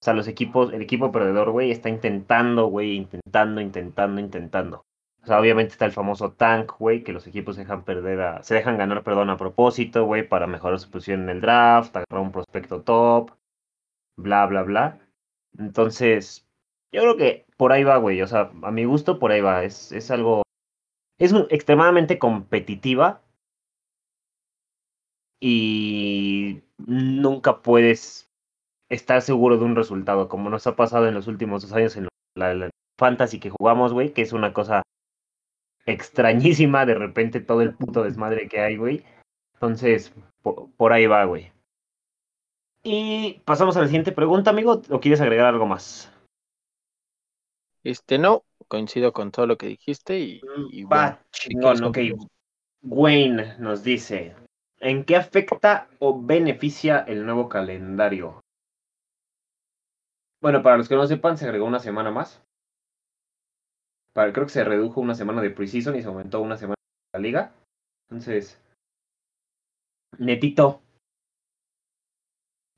O 0.02 0.04
sea, 0.04 0.16
los 0.16 0.28
equipos, 0.28 0.74
el 0.74 0.82
equipo 0.82 1.12
perdedor, 1.12 1.52
güey, 1.52 1.70
está 1.70 1.90
intentando, 1.90 2.66
güey, 2.66 2.96
intentando, 2.96 3.62
intentando, 3.62 4.20
intentando. 4.20 4.87
O 5.28 5.30
sea, 5.30 5.42
obviamente 5.42 5.74
está 5.74 5.84
el 5.84 5.92
famoso 5.92 6.32
tank, 6.32 6.78
güey, 6.80 7.04
que 7.04 7.12
los 7.12 7.28
equipos 7.28 7.58
dejan 7.58 7.84
perder 7.84 8.22
a, 8.22 8.44
se 8.44 8.56
dejan 8.56 8.78
ganar, 8.78 9.04
perdón, 9.04 9.30
a 9.30 9.36
propósito, 9.36 10.06
güey, 10.06 10.26
para 10.26 10.48
mejorar 10.48 10.80
su 10.80 10.90
posición 10.90 11.24
en 11.24 11.30
el 11.30 11.42
draft, 11.42 11.94
agarrar 11.98 12.22
un 12.22 12.32
prospecto 12.32 12.82
top, 12.82 13.32
bla, 14.16 14.46
bla, 14.46 14.64
bla. 14.64 15.02
Entonces, 15.60 16.48
yo 16.94 17.02
creo 17.02 17.18
que 17.18 17.46
por 17.58 17.74
ahí 17.74 17.84
va, 17.84 17.98
güey. 17.98 18.22
O 18.22 18.28
sea, 18.28 18.52
a 18.64 18.72
mi 18.72 18.86
gusto, 18.86 19.20
por 19.20 19.34
ahí 19.34 19.42
va. 19.42 19.66
Es, 19.66 19.92
es 19.92 20.12
algo. 20.12 20.44
Es 21.20 21.34
extremadamente 21.50 22.20
competitiva. 22.20 23.22
Y 25.42 26.64
nunca 26.78 27.62
puedes 27.62 28.32
estar 28.88 29.22
seguro 29.22 29.58
de 29.58 29.66
un 29.66 29.76
resultado, 29.76 30.30
como 30.30 30.50
nos 30.50 30.68
ha 30.68 30.78
pasado 30.78 31.06
en 31.10 31.16
los 31.16 31.28
últimos 31.28 31.64
dos 31.64 31.74
años 31.74 31.98
en 31.98 32.08
la 32.38 32.70
fantasy 32.98 33.42
que 33.42 33.50
jugamos, 33.50 33.92
güey, 33.92 34.14
que 34.14 34.22
es 34.22 34.32
una 34.32 34.54
cosa 34.54 34.84
extrañísima, 35.88 36.86
de 36.86 36.94
repente 36.94 37.40
todo 37.40 37.62
el 37.62 37.74
puto 37.74 38.04
desmadre 38.04 38.48
que 38.48 38.60
hay, 38.60 38.78
güey. 38.78 39.04
Entonces, 39.54 40.14
por, 40.44 40.70
por 40.74 40.94
ahí 40.94 41.08
va, 41.08 41.26
güey. 41.26 41.52
Y 42.84 43.42
pasamos 43.46 43.76
a 43.76 43.82
la 43.82 43.88
siguiente 43.88 44.12
pregunta, 44.12 44.52
amigo. 44.52 44.82
¿O 44.90 45.00
quieres 45.00 45.22
agregar 45.22 45.48
algo 45.48 45.66
más? 45.66 46.12
Este 47.84 48.18
no, 48.18 48.44
coincido 48.68 49.14
con 49.14 49.32
todo 49.32 49.48
lo 49.48 49.58
que 49.58 49.68
dijiste 49.68 50.20
y, 50.20 50.42
y 50.72 50.84
Va, 50.84 50.88
bueno, 50.88 51.20
chingón, 51.32 51.84
ok. 51.86 51.98
Wayne 52.84 53.58
nos 53.60 53.84
dice, 53.84 54.36
¿en 54.80 55.04
qué 55.04 55.16
afecta 55.16 55.90
o 56.00 56.22
beneficia 56.22 57.00
el 57.00 57.26
nuevo 57.26 57.50
calendario? 57.50 58.44
Bueno, 60.42 60.62
para 60.62 60.78
los 60.78 60.88
que 60.88 60.96
no 60.96 61.08
sepan, 61.08 61.38
se 61.38 61.46
agregó 61.46 61.66
una 61.66 61.80
semana 61.80 62.12
más. 62.12 62.44
Creo 64.18 64.46
que 64.46 64.52
se 64.52 64.64
redujo 64.64 65.00
una 65.02 65.16
semana 65.16 65.42
de 65.42 65.52
preseason 65.52 65.96
y 65.96 66.02
se 66.02 66.08
aumentó 66.08 66.42
una 66.42 66.58
semana 66.58 66.76
de 67.14 67.20
la 67.20 67.24
liga. 67.24 67.52
Entonces, 68.10 68.60
netito, 70.20 70.82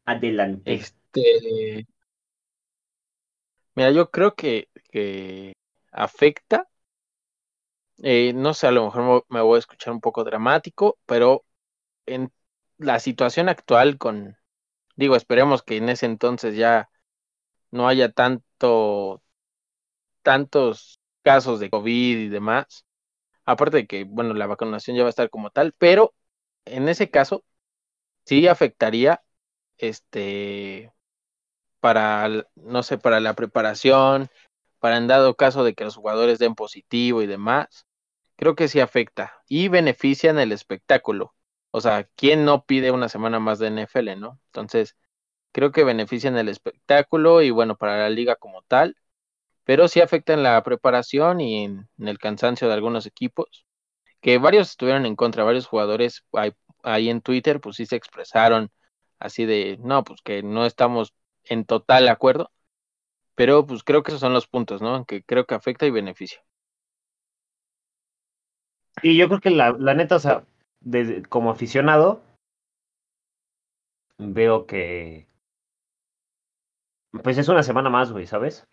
adelante. 0.05 0.73
Este, 0.73 1.87
mira, 3.75 3.91
yo 3.91 4.09
creo 4.11 4.35
que, 4.35 4.69
que 4.91 5.53
afecta. 5.91 6.67
eh, 8.03 8.33
no 8.33 8.53
sé, 8.53 8.67
a 8.67 8.71
lo 8.71 8.85
mejor 8.85 9.03
me- 9.29 9.37
me 9.37 9.41
voy 9.41 9.57
a 9.57 9.59
escuchar 9.59 9.93
un 9.93 10.01
poco 10.01 10.23
dramático, 10.23 10.97
pero 11.05 11.45
en 12.05 12.31
la 12.77 12.99
situación 12.99 13.49
actual 13.49 13.97
con, 13.97 14.37
digo, 14.97 15.15
esperemos 15.17 15.63
que 15.63 15.77
en 15.77 15.89
ese 15.89 16.07
entonces 16.07 16.55
ya 16.57 16.89
no 17.71 17.87
haya 17.89 18.11
tanto, 18.11 19.23
tantos 20.23 20.98
casos 21.29 21.59
de 21.59 21.69
COVID 21.69 22.17
y 22.17 22.27
demás. 22.27 22.85
Aparte 23.45 23.77
de 23.77 23.87
que, 23.87 24.03
bueno, 24.03 24.33
la 24.33 24.47
vacunación 24.47 24.97
ya 24.97 25.03
va 25.03 25.09
a 25.09 25.11
estar 25.11 25.29
como 25.29 25.51
tal, 25.51 25.73
pero 25.77 26.15
en 26.65 26.89
ese 26.89 27.11
caso 27.11 27.43
sí 28.25 28.47
afectaría, 28.47 29.21
este, 29.77 30.91
para, 31.79 32.47
no 32.55 32.81
sé, 32.81 32.97
para 32.97 33.19
la 33.19 33.35
preparación, 33.35 34.29
para 34.79 34.97
en 34.97 35.07
dado 35.07 35.35
caso 35.35 35.63
de 35.63 35.75
que 35.75 35.83
los 35.83 35.95
jugadores 35.95 36.39
den 36.39 36.55
positivo 36.55 37.21
y 37.21 37.27
demás, 37.27 37.85
creo 38.35 38.55
que 38.55 38.67
sí 38.67 38.79
afecta 38.79 39.43
y 39.47 39.67
benefician 39.67 40.39
el 40.39 40.51
espectáculo. 40.51 41.35
O 41.69 41.79
sea, 41.81 42.09
¿quién 42.15 42.43
no 42.43 42.65
pide 42.65 42.89
una 42.89 43.07
semana 43.07 43.39
más 43.39 43.59
de 43.59 43.67
NFL, 43.67 44.15
no? 44.19 44.39
Entonces, 44.47 44.97
creo 45.51 45.71
que 45.71 45.83
benefician 45.83 46.37
el 46.37 46.49
espectáculo 46.49 47.43
y 47.43 47.51
bueno, 47.51 47.77
para 47.77 47.99
la 47.99 48.09
liga 48.09 48.35
como 48.35 48.63
tal, 48.63 48.95
pero 49.69 49.87
sí 49.87 50.01
afectan 50.01 50.41
la 50.41 50.63
preparación 50.63 51.39
y 51.41 51.63
en, 51.63 51.87
en 51.99 52.07
el 52.07 52.17
cansancio 52.17 52.67
de 52.67 52.73
algunos 52.73 53.05
equipos, 53.05 53.67
que 54.21 54.39
varios 54.39 54.71
estuvieron 54.71 55.05
en 55.05 55.15
contra, 55.15 55.43
varios 55.45 55.67
jugadores 55.67 56.23
ahí, 56.33 56.53
ahí 56.83 57.09
en 57.11 57.21
Twitter, 57.21 57.61
pues 57.61 57.75
sí 57.77 57.85
se 57.85 57.95
expresaron 57.95 58.71
así 59.19 59.45
de, 59.45 59.77
no, 59.81 60.03
pues 60.03 60.21
que 60.23 60.43
no 60.43 60.65
estamos 60.65 61.13
en 61.43 61.65
total 61.65 62.09
acuerdo, 62.09 62.51
pero 63.35 63.67
pues 63.67 63.83
creo 63.83 64.03
que 64.03 64.11
esos 64.11 64.21
son 64.21 64.33
los 64.33 64.47
puntos, 64.47 64.81
¿no? 64.81 65.05
Que 65.05 65.23
creo 65.23 65.45
que 65.45 65.55
afecta 65.55 65.85
y 65.85 65.91
beneficia. 65.91 66.41
Y 69.03 69.17
yo 69.17 69.27
creo 69.27 69.41
que 69.41 69.51
la, 69.51 69.75
la 69.77 69.93
neta, 69.93 70.15
o 70.15 70.19
sea, 70.19 70.45
desde- 70.81 71.23
como 71.23 71.51
aficionado, 71.51 72.21
veo 74.19 74.65
que. 74.67 75.27
Pues 77.23 77.37
es 77.37 77.47
una 77.49 77.61
semana 77.63 77.89
más, 77.91 78.11
güey, 78.11 78.25
¿sabes? 78.25 78.67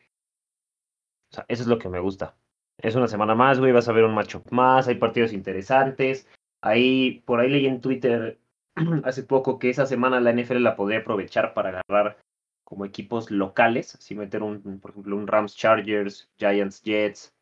O 1.33 1.35
sea, 1.35 1.45
eso 1.49 1.63
es 1.63 1.69
lo 1.69 1.79
que 1.79 1.89
me 1.89 2.01
gusta. 2.01 2.37
Es 2.79 2.95
una 2.95 3.09
semana 3.09 3.35
más, 3.35 3.59
güey, 3.59 3.73
vas 3.73 3.89
a 3.89 3.93
ver 3.93 4.05
un 4.05 4.15
macho 4.15 4.43
más, 4.51 4.89
hay 4.89 4.97
partidos 4.97 5.33
interesantes. 5.33 6.29
Ahí, 6.63 7.23
por 7.27 7.41
ahí 7.41 7.51
leí 7.51 7.67
en 7.67 7.81
Twitter 7.81 8.39
hace 9.05 9.23
poco 9.23 9.59
que 9.59 9.71
esa 9.71 9.87
semana 9.87 10.21
la 10.21 10.33
NFL 10.33 10.63
la 10.63 10.77
podría 10.77 11.01
aprovechar 11.01 11.55
para 11.55 11.81
agarrar 11.81 12.19
como 12.65 12.85
equipos 12.85 13.31
locales, 13.31 13.95
así 13.95 14.15
meter 14.15 14.43
un, 14.43 14.81
por 14.81 14.91
ejemplo, 14.91 15.17
un 15.17 15.29
Rams 15.29 15.57
Chargers, 15.57 16.29
Giants 16.37 16.83
Jets, 16.83 17.33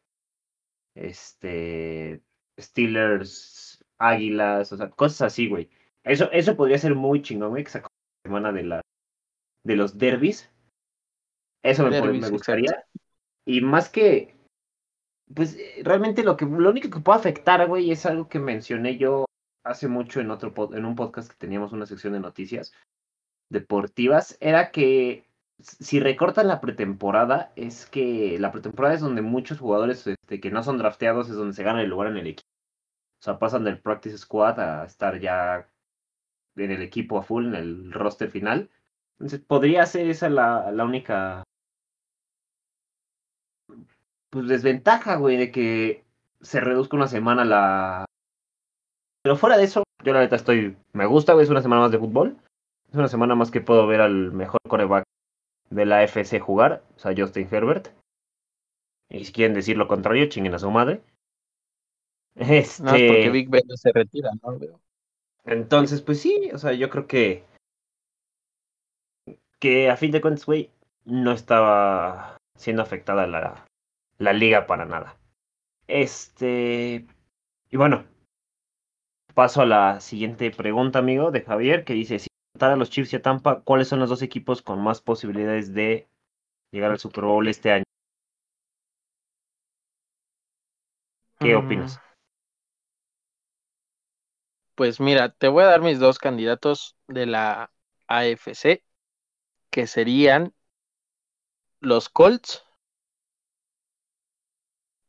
este, 0.94 2.20
Steelers, 2.60 3.82
Águilas, 3.98 4.72
o 4.72 4.76
sea, 4.76 4.90
cosas 4.90 5.22
así, 5.22 5.48
güey. 5.48 5.70
Eso, 6.04 6.30
eso 6.30 6.56
podría 6.56 6.78
ser 6.78 6.94
muy 6.94 7.22
chingón, 7.22 7.50
güey, 7.50 7.64
que 7.64 7.70
sacó 7.70 7.88
la 7.88 8.28
semana 8.28 8.52
de, 8.52 8.64
la, 8.64 8.80
de 9.64 9.76
los 9.76 9.96
derbis. 9.96 10.50
Eso 11.62 11.84
me, 11.84 11.90
Derbis, 11.90 12.30
me 12.30 12.36
exacto. 12.36 12.74
Y 13.46 13.60
más 13.60 13.88
que, 13.88 14.36
pues 15.34 15.56
eh, 15.56 15.82
realmente 15.82 16.24
lo 16.24 16.36
que 16.36 16.46
lo 16.46 16.70
único 16.70 16.90
que 16.90 17.00
puede 17.00 17.18
afectar, 17.18 17.66
güey, 17.68 17.90
es 17.90 18.06
algo 18.06 18.28
que 18.28 18.38
mencioné 18.38 18.96
yo 18.96 19.26
hace 19.64 19.88
mucho 19.88 20.20
en 20.20 20.30
otro 20.30 20.52
en 20.74 20.84
un 20.84 20.94
podcast 20.94 21.30
que 21.30 21.36
teníamos 21.36 21.72
una 21.72 21.86
sección 21.86 22.12
de 22.12 22.20
noticias 22.20 22.72
deportivas, 23.50 24.36
era 24.40 24.70
que 24.70 25.26
si 25.60 26.00
recortan 26.00 26.48
la 26.48 26.60
pretemporada, 26.60 27.52
es 27.56 27.86
que 27.86 28.38
la 28.38 28.52
pretemporada 28.52 28.94
es 28.94 29.00
donde 29.00 29.22
muchos 29.22 29.58
jugadores 29.58 30.06
este, 30.06 30.40
que 30.40 30.50
no 30.50 30.62
son 30.62 30.78
drafteados 30.78 31.30
es 31.30 31.36
donde 31.36 31.54
se 31.54 31.62
gana 31.62 31.82
el 31.82 31.90
lugar 31.90 32.10
en 32.10 32.16
el 32.18 32.26
equipo. 32.26 32.48
O 33.20 33.24
sea, 33.24 33.38
pasan 33.38 33.64
del 33.64 33.80
practice 33.80 34.18
squad 34.18 34.60
a 34.60 34.84
estar 34.84 35.18
ya 35.20 35.68
en 36.56 36.70
el 36.70 36.82
equipo 36.82 37.18
a 37.18 37.22
full, 37.22 37.46
en 37.46 37.54
el 37.54 37.92
roster 37.92 38.30
final. 38.30 38.70
Entonces, 39.18 39.40
podría 39.40 39.86
ser 39.86 40.08
esa 40.08 40.28
la, 40.28 40.70
la 40.72 40.84
única 40.84 41.43
pues 44.34 44.48
desventaja, 44.48 45.14
güey, 45.14 45.36
de 45.36 45.52
que 45.52 46.02
se 46.40 46.60
reduzca 46.60 46.96
una 46.96 47.06
semana 47.06 47.44
la. 47.44 48.04
Pero 49.22 49.36
fuera 49.36 49.56
de 49.56 49.62
eso, 49.62 49.84
yo 50.02 50.12
la 50.12 50.18
neta 50.18 50.34
estoy. 50.34 50.76
Me 50.92 51.06
gusta, 51.06 51.34
güey, 51.34 51.44
es 51.44 51.50
una 51.50 51.62
semana 51.62 51.82
más 51.82 51.92
de 51.92 52.00
fútbol. 52.00 52.36
Es 52.88 52.96
una 52.96 53.06
semana 53.06 53.36
más 53.36 53.52
que 53.52 53.60
puedo 53.60 53.86
ver 53.86 54.00
al 54.00 54.32
mejor 54.32 54.58
coreback 54.68 55.04
de 55.70 55.86
la 55.86 56.02
FC 56.02 56.40
jugar, 56.40 56.82
o 56.96 56.98
sea, 56.98 57.14
Justin 57.16 57.48
Herbert. 57.48 57.90
Y 59.08 59.24
si 59.24 59.32
quieren 59.32 59.54
decir 59.54 59.76
lo 59.76 59.86
contrario, 59.86 60.28
chinguen 60.28 60.54
a 60.54 60.58
su 60.58 60.70
madre. 60.70 61.00
Este. 62.34 62.82
Más 62.82 62.92
porque 62.94 63.30
Big 63.30 63.48
Ben 63.48 63.62
no 63.68 63.76
se 63.76 63.92
retira, 63.92 64.30
¿no? 64.42 64.58
Entonces, 65.44 66.02
pues 66.02 66.20
sí, 66.20 66.50
o 66.52 66.58
sea, 66.58 66.72
yo 66.72 66.90
creo 66.90 67.06
que. 67.06 67.44
Que 69.60 69.88
a 69.88 69.96
fin 69.96 70.10
de 70.10 70.20
cuentas, 70.20 70.44
güey, 70.44 70.72
no 71.04 71.30
estaba 71.30 72.36
siendo 72.58 72.82
afectada 72.82 73.28
la, 73.28 73.64
la 74.18 74.32
liga 74.32 74.66
para 74.66 74.84
nada. 74.84 75.16
Este. 75.88 77.06
Y 77.70 77.76
bueno, 77.76 78.04
paso 79.34 79.60
a 79.62 79.66
la 79.66 80.00
siguiente 80.00 80.50
pregunta, 80.50 80.98
amigo, 80.98 81.30
de 81.30 81.42
Javier, 81.42 81.84
que 81.84 81.92
dice: 81.92 82.18
Si 82.18 82.28
a 82.58 82.76
los 82.76 82.90
Chiefs 82.90 83.12
y 83.12 83.16
a 83.16 83.22
Tampa, 83.22 83.60
¿cuáles 83.62 83.88
son 83.88 84.00
los 84.00 84.08
dos 84.08 84.22
equipos 84.22 84.62
con 84.62 84.82
más 84.82 85.00
posibilidades 85.02 85.74
de 85.74 86.08
llegar 86.72 86.92
al 86.92 86.98
Super 86.98 87.24
Bowl 87.24 87.48
este 87.48 87.72
año? 87.72 87.84
¿Qué 91.40 91.54
Mm, 91.54 91.56
opinas? 91.56 92.00
Pues 94.74 95.00
mira, 95.00 95.30
te 95.30 95.48
voy 95.48 95.62
a 95.64 95.66
dar 95.66 95.80
mis 95.82 95.98
dos 96.00 96.18
candidatos 96.18 96.96
de 97.06 97.26
la 97.26 97.70
AFC, 98.08 98.84
que 99.70 99.86
serían 99.86 100.54
los 101.80 102.08
Colts. 102.08 102.63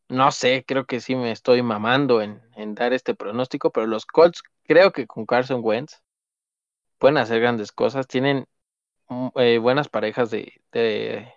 No 0.09 0.31
sé, 0.31 0.63
creo 0.67 0.85
que 0.85 0.99
sí 0.99 1.15
me 1.15 1.31
estoy 1.31 1.61
mamando 1.63 2.21
en, 2.21 2.41
en 2.55 2.75
dar 2.75 2.93
este 2.93 3.15
pronóstico, 3.15 3.71
pero 3.71 3.87
los 3.87 4.05
Colts 4.05 4.43
creo 4.63 4.91
que 4.91 5.07
con 5.07 5.25
Carson 5.25 5.61
Wentz 5.63 6.01
pueden 6.97 7.17
hacer 7.17 7.41
grandes 7.41 7.71
cosas. 7.71 8.07
Tienen 8.07 8.47
eh, 9.37 9.57
buenas 9.59 9.89
parejas 9.89 10.31
de, 10.31 10.61
de, 10.71 11.31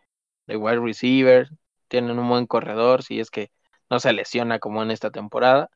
de 0.47 0.57
wide 0.57 0.81
receiver, 0.81 1.49
tienen 1.89 2.19
un 2.19 2.29
buen 2.29 2.47
corredor, 2.47 3.03
si 3.03 3.21
es 3.21 3.31
que 3.31 3.51
no 3.91 4.01
se 4.01 4.13
lesiona 4.13 4.59
como 4.61 4.83
en 4.83 4.91
esta 4.91 5.11
temporada. 5.11 5.71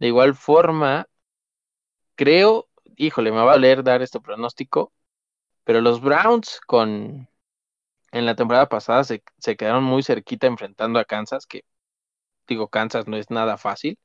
De 0.00 0.08
igual 0.08 0.34
forma, 0.34 1.06
creo, 2.14 2.68
híjole, 2.96 3.30
me 3.30 3.36
va 3.38 3.42
a 3.42 3.46
valer 3.46 3.82
dar 3.82 4.02
este 4.02 4.20
pronóstico, 4.20 4.92
pero 5.64 5.80
los 5.80 6.00
Browns 6.00 6.60
con 6.66 7.28
en 8.12 8.26
la 8.26 8.36
temporada 8.36 8.68
pasada 8.68 9.04
se, 9.04 9.22
se 9.38 9.56
quedaron 9.56 9.84
muy 9.84 10.02
cerquita 10.02 10.46
enfrentando 10.46 10.98
a 11.00 11.04
Kansas, 11.06 11.46
que 11.46 11.64
digo, 12.50 12.68
Kansas 12.68 13.06
no 13.08 13.16
es 13.16 13.30
nada 13.30 13.56
fácil, 13.56 13.98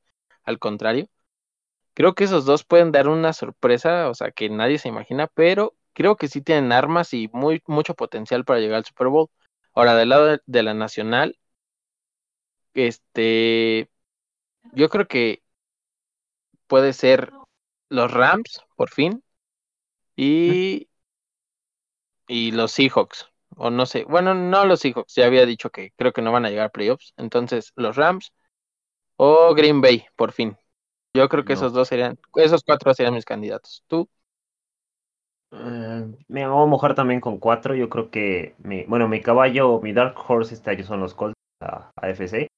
al 0.44 0.58
contrario. 0.58 1.08
Creo 1.94 2.14
que 2.14 2.24
esos 2.24 2.44
dos 2.46 2.64
pueden 2.64 2.92
dar 2.92 3.08
una 3.08 3.32
sorpresa, 3.32 4.10
o 4.10 4.14
sea, 4.14 4.30
que 4.32 4.50
nadie 4.50 4.78
se 4.78 4.88
imagina, 4.88 5.28
pero 5.28 5.74
creo 5.94 6.16
que 6.16 6.28
sí 6.28 6.42
tienen 6.42 6.72
armas 6.72 7.14
y 7.14 7.28
muy, 7.32 7.62
mucho 7.66 7.94
potencial 7.94 8.44
para 8.44 8.60
llegar 8.60 8.78
al 8.78 8.84
Super 8.84 9.08
Bowl. 9.08 9.30
Ahora, 9.74 9.94
del 9.96 10.10
lado 10.10 10.38
de, 10.46 10.62
la 10.62 10.74
nacional, 10.74 11.38
este, 12.74 13.90
yo 14.72 14.88
creo 14.90 15.08
que 15.08 15.42
puede 16.66 16.92
ser 16.92 17.32
los 17.88 18.12
Rams, 18.12 18.62
por 18.76 18.90
fin, 18.90 19.22
y, 20.16 20.88
y 22.28 22.52
los 22.52 22.72
Seahawks, 22.72 23.30
o 23.56 23.70
no 23.70 23.86
sé, 23.86 24.04
bueno, 24.04 24.34
no 24.34 24.64
los 24.66 24.80
Seahawks, 24.80 25.14
ya 25.16 25.26
había 25.26 25.46
dicho 25.46 25.70
que 25.70 25.92
creo 25.96 26.12
que 26.12 26.22
no 26.22 26.32
van 26.32 26.46
a 26.46 26.50
llegar 26.50 26.66
a 26.66 26.70
playoffs, 26.70 27.14
entonces 27.16 27.72
los 27.76 27.96
Rams 27.96 28.32
o 29.16 29.54
Green 29.54 29.80
Bay, 29.80 30.06
por 30.16 30.32
fin. 30.32 30.56
Yo 31.14 31.28
creo 31.28 31.44
que 31.44 31.52
No. 31.52 31.54
esos 31.54 31.72
dos 31.74 31.88
serían, 31.88 32.18
esos 32.36 32.62
cuatro 32.64 32.94
serían 32.94 33.14
mis 33.14 33.24
candidatos. 33.26 33.84
¿Tú? 33.88 34.08
Eh, 35.52 36.14
me 36.28 36.46
voy 36.48 36.62
a 36.62 36.66
mojar 36.66 36.94
también 36.94 37.20
con 37.20 37.38
cuatro. 37.38 37.74
Yo 37.74 37.88
creo 37.88 38.10
que, 38.10 38.54
mi, 38.58 38.84
bueno, 38.84 39.08
mi 39.08 39.20
caballo, 39.20 39.80
mi 39.80 39.92
Dark 39.92 40.16
Horse 40.28 40.54
este 40.54 40.70
año 40.70 40.84
son 40.84 41.00
los 41.00 41.14
Colts 41.14 41.34
a 41.60 41.90
AFC. 41.96 42.48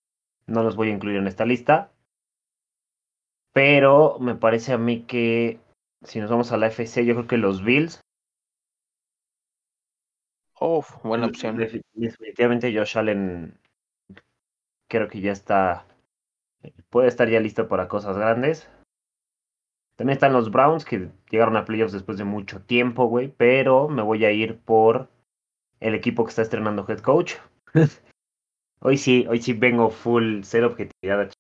No 0.46 0.62
los 0.62 0.76
voy 0.76 0.88
a 0.88 0.92
incluir 0.92 1.18
en 1.18 1.26
esta 1.28 1.44
lista. 1.44 1.90
Pero 3.52 4.18
me 4.20 4.34
parece 4.34 4.72
a 4.72 4.78
mí 4.78 5.02
que 5.02 5.60
si 6.02 6.20
nos 6.20 6.30
vamos 6.30 6.52
a 6.52 6.56
la 6.56 6.66
AFC, 6.66 7.04
yo 7.04 7.14
creo 7.14 7.26
que 7.26 7.36
los 7.36 7.62
Bills. 7.62 8.00
Buena 11.02 11.26
opción. 11.26 11.56
Defi- 11.56 11.82
Definitivamente 11.94 12.72
Josh 12.76 12.96
Allen 12.98 13.58
creo 14.88 15.08
que 15.08 15.20
ya 15.20 15.32
está, 15.32 15.86
puede 16.90 17.08
estar 17.08 17.28
ya 17.28 17.40
listo 17.40 17.68
para 17.68 17.88
cosas 17.88 18.16
grandes. 18.16 18.68
También 19.96 20.14
están 20.14 20.32
los 20.32 20.50
Browns 20.50 20.86
que 20.86 21.10
llegaron 21.30 21.56
a 21.58 21.66
playoffs 21.66 21.92
después 21.92 22.16
de 22.16 22.24
mucho 22.24 22.62
tiempo, 22.62 23.04
güey, 23.06 23.28
pero 23.36 23.88
me 23.88 24.00
voy 24.02 24.24
a 24.24 24.32
ir 24.32 24.58
por 24.60 25.10
el 25.80 25.94
equipo 25.94 26.24
que 26.24 26.30
está 26.30 26.42
estrenando 26.42 26.86
head 26.88 27.00
coach. 27.00 27.34
hoy 28.80 28.98
sí, 28.98 29.26
hoy 29.28 29.42
sí 29.42 29.52
vengo 29.54 29.90
full 29.90 30.42
ser 30.42 30.64
objetividad. 30.64 31.30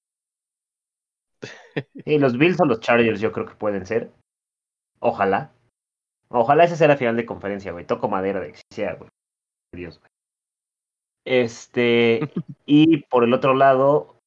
Y 2.04 2.18
los 2.18 2.36
Bills 2.38 2.60
o 2.60 2.64
los 2.64 2.80
Chargers 2.80 3.20
yo 3.20 3.32
creo 3.32 3.46
que 3.46 3.54
pueden 3.54 3.86
ser. 3.86 4.12
Ojalá. 5.00 5.52
Ojalá 6.30 6.64
esa 6.64 6.76
sea 6.76 6.88
la 6.88 6.96
final 6.96 7.16
de 7.16 7.26
conferencia, 7.26 7.72
güey. 7.72 7.86
Toco 7.86 8.08
madera 8.08 8.40
de 8.40 8.52
que 8.52 8.60
sea, 8.70 8.94
güey. 8.94 9.10
Dios, 9.72 9.98
güey. 9.98 10.10
Este, 11.24 12.20
y 12.66 12.98
por 13.04 13.24
el 13.24 13.34
otro 13.34 13.54
lado, 13.54 14.18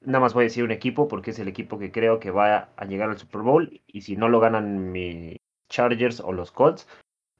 nada 0.00 0.20
más 0.20 0.34
voy 0.34 0.42
a 0.42 0.44
decir 0.44 0.64
un 0.64 0.70
equipo 0.70 1.08
porque 1.08 1.30
es 1.30 1.38
el 1.38 1.48
equipo 1.48 1.78
que 1.78 1.92
creo 1.92 2.20
que 2.20 2.30
va 2.30 2.70
a 2.76 2.84
llegar 2.86 3.10
al 3.10 3.18
Super 3.18 3.42
Bowl. 3.42 3.82
Y 3.86 4.02
si 4.02 4.16
no 4.16 4.28
lo 4.28 4.40
ganan 4.40 4.92
mis 4.92 5.36
Chargers 5.68 6.20
o 6.20 6.32
los 6.32 6.52
Colts, 6.52 6.88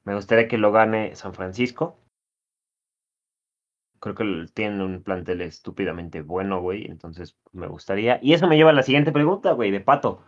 me 0.03 0.15
gustaría 0.15 0.47
que 0.47 0.57
lo 0.57 0.71
gane 0.71 1.15
San 1.15 1.33
Francisco. 1.33 1.97
Creo 3.99 4.15
que 4.15 4.45
tienen 4.53 4.81
un 4.81 5.01
plantel 5.01 5.41
estúpidamente 5.41 6.21
bueno, 6.21 6.61
güey. 6.61 6.85
Entonces 6.85 7.35
me 7.51 7.67
gustaría. 7.67 8.19
Y 8.21 8.33
eso 8.33 8.47
me 8.47 8.57
lleva 8.57 8.69
a 8.69 8.73
la 8.73 8.83
siguiente 8.83 9.11
pregunta, 9.11 9.53
güey, 9.53 9.71
de 9.71 9.79
Pato. 9.79 10.23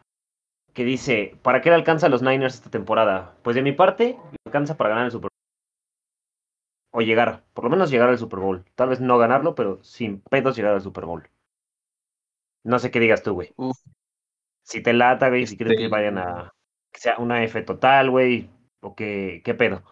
Que 0.74 0.84
dice, 0.86 1.36
¿para 1.42 1.62
qué 1.62 1.70
le 1.70 1.76
alcanza 1.76 2.06
a 2.06 2.10
los 2.10 2.22
Niners 2.22 2.56
esta 2.56 2.70
temporada? 2.70 3.36
Pues 3.44 3.56
de 3.56 3.62
mi 3.62 3.72
parte, 3.72 4.18
le 4.32 4.38
alcanza 4.46 4.78
para 4.78 4.90
ganar 4.92 5.06
el 5.06 5.12
Super 5.12 5.30
Bowl. 5.32 5.40
O 6.92 7.02
llegar, 7.02 7.44
por 7.54 7.66
lo 7.66 7.70
menos 7.70 7.90
llegar 7.92 8.10
al 8.10 8.18
Super 8.18 8.40
Bowl. 8.40 8.66
Tal 8.76 8.90
vez 8.90 9.00
no 9.02 9.18
ganarlo, 9.18 9.56
pero 9.56 9.84
sin 9.84 10.22
pedos 10.22 10.56
llegar 10.56 10.74
al 10.74 10.82
Super 10.82 11.06
Bowl. 11.06 11.30
No 12.64 12.80
sé 12.80 12.92
qué 12.92 13.00
digas 13.00 13.24
tú, 13.24 13.34
güey. 13.34 13.54
Si 14.64 14.82
te 14.82 14.94
lata, 14.94 15.30
güey, 15.30 15.48
si 15.48 15.58
quieres 15.58 15.78
que 15.78 15.84
Este- 15.86 15.92
vayan 15.92 16.18
a... 16.18 16.54
Que 16.92 17.00
sea 17.00 17.18
una 17.20 17.44
F 17.44 17.62
total, 17.64 18.10
güey. 18.10 18.50
O 18.82 18.96
que, 18.96 19.42
¿qué 19.44 19.54
pedo? 19.54 19.84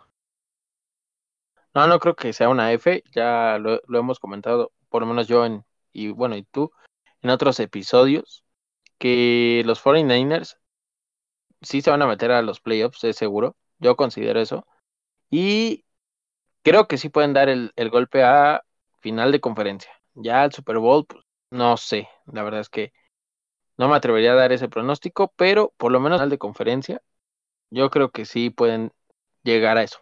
No, 1.76 1.88
no 1.88 2.00
creo 2.00 2.16
que 2.16 2.34
sea 2.34 2.50
una 2.50 2.72
F, 2.74 3.04
ya 3.12 3.60
lo, 3.60 3.80
lo 3.88 4.00
hemos 4.00 4.20
comentado, 4.20 4.72
por 4.90 5.02
lo 5.04 5.08
menos 5.08 5.28
yo 5.28 5.46
en, 5.46 5.64
y 5.94 6.10
bueno, 6.10 6.36
y 6.36 6.44
tú, 6.44 6.72
en 7.22 7.30
otros 7.30 7.60
episodios. 7.60 8.44
que 8.98 9.62
los 9.66 9.84
49ers 9.84 10.58
sí 11.62 11.82
se 11.82 11.92
van 11.92 12.02
a 12.02 12.08
meter 12.08 12.32
a 12.32 12.42
los 12.42 12.60
playoffs, 12.60 13.04
es 13.04 13.16
seguro. 13.16 13.56
Yo 13.80 13.96
considero 13.96 14.40
eso. 14.40 14.66
Y 15.30 15.86
creo 16.64 16.88
que 16.88 16.98
sí 16.98 17.10
pueden 17.10 17.34
dar 17.34 17.50
el, 17.50 17.72
golpe 17.92 18.24
a 18.24 18.64
final 19.00 19.32
de 19.32 19.42
conferencia. 19.42 19.92
Ya 20.16 20.44
el 20.46 20.52
Super 20.52 20.78
Bowl, 20.80 21.06
pues 21.06 21.24
no 21.52 21.78
sé. 21.78 22.10
La 22.26 22.44
verdad 22.44 22.62
es 22.62 22.70
que 22.70 22.94
no 23.78 23.88
me 23.90 23.96
atrevería 23.96 24.34
a 24.34 24.36
dar 24.36 24.52
ese 24.52 24.70
pronóstico, 24.70 25.34
pero 25.36 25.74
por 25.78 25.92
lo 25.92 26.00
menos 26.00 26.18
final 26.18 26.30
de 26.30 26.38
conferencia, 26.38 27.02
yo 27.70 27.90
creo 27.90 28.12
que 28.12 28.26
sí 28.26 28.50
pueden 28.50 28.92
llegar 29.44 29.78
a 29.78 29.84
eso. 29.84 30.00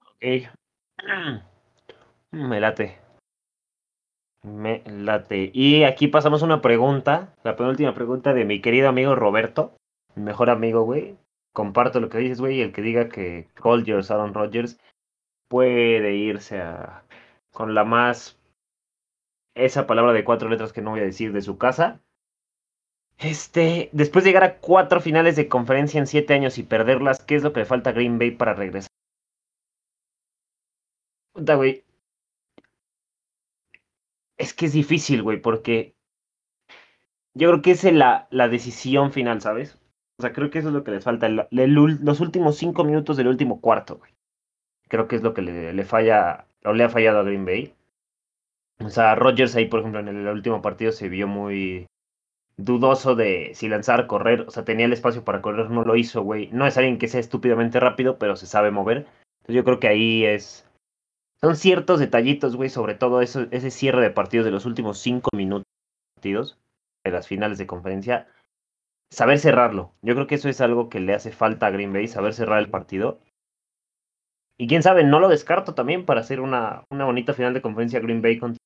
Ok. 0.00 0.48
Me 2.30 2.60
late. 2.60 3.01
Me 4.42 4.82
late. 4.86 5.50
Y 5.54 5.84
aquí 5.84 6.08
pasamos 6.08 6.42
una 6.42 6.60
pregunta, 6.60 7.34
la 7.44 7.56
penúltima 7.56 7.94
pregunta 7.94 8.34
de 8.34 8.44
mi 8.44 8.60
querido 8.60 8.88
amigo 8.88 9.14
Roberto, 9.14 9.76
mi 10.16 10.24
mejor 10.24 10.50
amigo, 10.50 10.82
güey. 10.82 11.16
Comparto 11.52 12.00
lo 12.00 12.08
que 12.08 12.18
dices, 12.18 12.40
güey, 12.40 12.60
el 12.60 12.72
que 12.72 12.82
diga 12.82 13.08
que 13.08 13.48
Colgers, 13.60 14.10
Aaron 14.10 14.34
Rodgers, 14.34 14.80
puede 15.48 16.14
irse 16.14 16.60
a 16.60 17.04
con 17.52 17.74
la 17.74 17.84
más 17.84 18.38
esa 19.54 19.86
palabra 19.86 20.12
de 20.12 20.24
cuatro 20.24 20.48
letras 20.48 20.72
que 20.72 20.82
no 20.82 20.90
voy 20.92 21.00
a 21.00 21.04
decir 21.04 21.32
de 21.32 21.42
su 21.42 21.58
casa. 21.58 22.00
Este, 23.18 23.90
después 23.92 24.24
de 24.24 24.30
llegar 24.30 24.44
a 24.44 24.58
cuatro 24.58 25.00
finales 25.00 25.36
de 25.36 25.48
conferencia 25.48 25.98
en 25.98 26.06
siete 26.06 26.34
años 26.34 26.58
y 26.58 26.64
perderlas, 26.64 27.22
¿qué 27.22 27.36
es 27.36 27.42
lo 27.42 27.52
que 27.52 27.60
le 27.60 27.66
falta 27.66 27.90
a 27.90 27.92
Green 27.92 28.18
Bay 28.18 28.32
para 28.32 28.54
regresar? 28.54 28.88
güey, 31.34 31.84
es 34.38 34.54
que 34.54 34.66
es 34.66 34.72
difícil, 34.72 35.22
güey, 35.22 35.40
porque 35.40 35.94
yo 37.34 37.48
creo 37.50 37.62
que 37.62 37.70
es 37.72 37.84
la, 37.84 38.28
la 38.30 38.48
decisión 38.48 39.12
final, 39.12 39.40
¿sabes? 39.40 39.78
O 40.18 40.22
sea, 40.22 40.32
creo 40.32 40.50
que 40.50 40.58
eso 40.58 40.68
es 40.68 40.74
lo 40.74 40.84
que 40.84 40.90
les 40.90 41.04
falta. 41.04 41.28
los 41.50 42.20
últimos 42.20 42.56
cinco 42.56 42.84
minutos 42.84 43.16
del 43.16 43.28
último 43.28 43.60
cuarto, 43.60 43.96
güey. 43.98 44.12
Creo 44.88 45.08
que 45.08 45.16
es 45.16 45.22
lo 45.22 45.34
que 45.34 45.42
le, 45.42 45.72
le 45.72 45.84
falla, 45.84 46.46
o 46.64 46.72
le 46.72 46.84
ha 46.84 46.88
fallado 46.88 47.20
a 47.20 47.22
Green 47.24 47.44
Bay. 47.46 47.74
O 48.80 48.90
sea, 48.90 49.14
Rodgers 49.14 49.56
ahí, 49.56 49.66
por 49.66 49.80
ejemplo, 49.80 50.00
en 50.00 50.08
el 50.08 50.28
último 50.28 50.60
partido 50.60 50.92
se 50.92 51.08
vio 51.08 51.26
muy 51.26 51.86
dudoso 52.56 53.14
de 53.14 53.52
si 53.54 53.68
lanzar, 53.68 54.06
correr. 54.06 54.42
O 54.42 54.50
sea, 54.50 54.64
tenía 54.64 54.86
el 54.86 54.92
espacio 54.92 55.24
para 55.24 55.40
correr, 55.42 55.70
no 55.70 55.84
lo 55.84 55.96
hizo, 55.96 56.22
güey. 56.22 56.48
No 56.52 56.66
es 56.66 56.76
alguien 56.76 56.98
que 56.98 57.08
sea 57.08 57.20
estúpidamente 57.20 57.80
rápido, 57.80 58.18
pero 58.18 58.36
se 58.36 58.46
sabe 58.46 58.70
mover. 58.70 59.06
Entonces 59.40 59.56
yo 59.56 59.64
creo 59.64 59.80
que 59.80 59.88
ahí 59.88 60.24
es 60.24 60.68
son 61.42 61.56
ciertos 61.56 61.98
detallitos, 61.98 62.56
güey, 62.56 62.70
sobre 62.70 62.94
todo 62.94 63.20
ese 63.20 63.70
cierre 63.70 64.02
de 64.02 64.10
partidos 64.10 64.44
de 64.44 64.52
los 64.52 64.64
últimos 64.64 64.98
cinco 64.98 65.30
minutos 65.34 65.66
de 66.22 67.10
las 67.10 67.26
finales 67.26 67.58
de 67.58 67.66
conferencia. 67.66 68.28
Saber 69.10 69.38
cerrarlo. 69.38 69.92
Yo 70.02 70.14
creo 70.14 70.26
que 70.26 70.36
eso 70.36 70.48
es 70.48 70.60
algo 70.60 70.88
que 70.88 71.00
le 71.00 71.14
hace 71.14 71.32
falta 71.32 71.66
a 71.66 71.70
Green 71.70 71.92
Bay, 71.92 72.06
saber 72.08 72.32
cerrar 72.32 72.60
el 72.60 72.70
partido. 72.70 73.20
Y 74.56 74.68
quién 74.68 74.82
sabe, 74.82 75.04
no 75.04 75.18
lo 75.18 75.28
descarto 75.28 75.74
también 75.74 76.06
para 76.06 76.20
hacer 76.20 76.40
una, 76.40 76.84
una 76.90 77.04
bonita 77.04 77.34
final 77.34 77.52
de 77.52 77.62
conferencia 77.62 78.00
Green 78.00 78.22
Bay 78.22 78.38
contra 78.38 78.58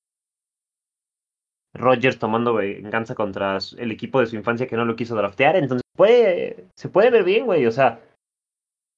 Rodgers 1.75 2.19
tomando 2.19 2.55
venganza 2.55 3.15
contra 3.15 3.59
el 3.79 3.91
equipo 3.91 4.21
de 4.21 4.27
su 4.27 4.37
infancia 4.37 4.67
que 4.67 4.77
no 4.77 4.85
lo 4.85 4.97
quiso 4.97 5.17
draftear. 5.17 5.57
Entonces 5.57 5.83
puede, 5.97 6.69
se 6.75 6.89
puede 6.89 7.11
ver 7.11 7.25
bien, 7.25 7.47
güey. 7.47 7.67
O 7.67 7.73
sea, 7.73 8.01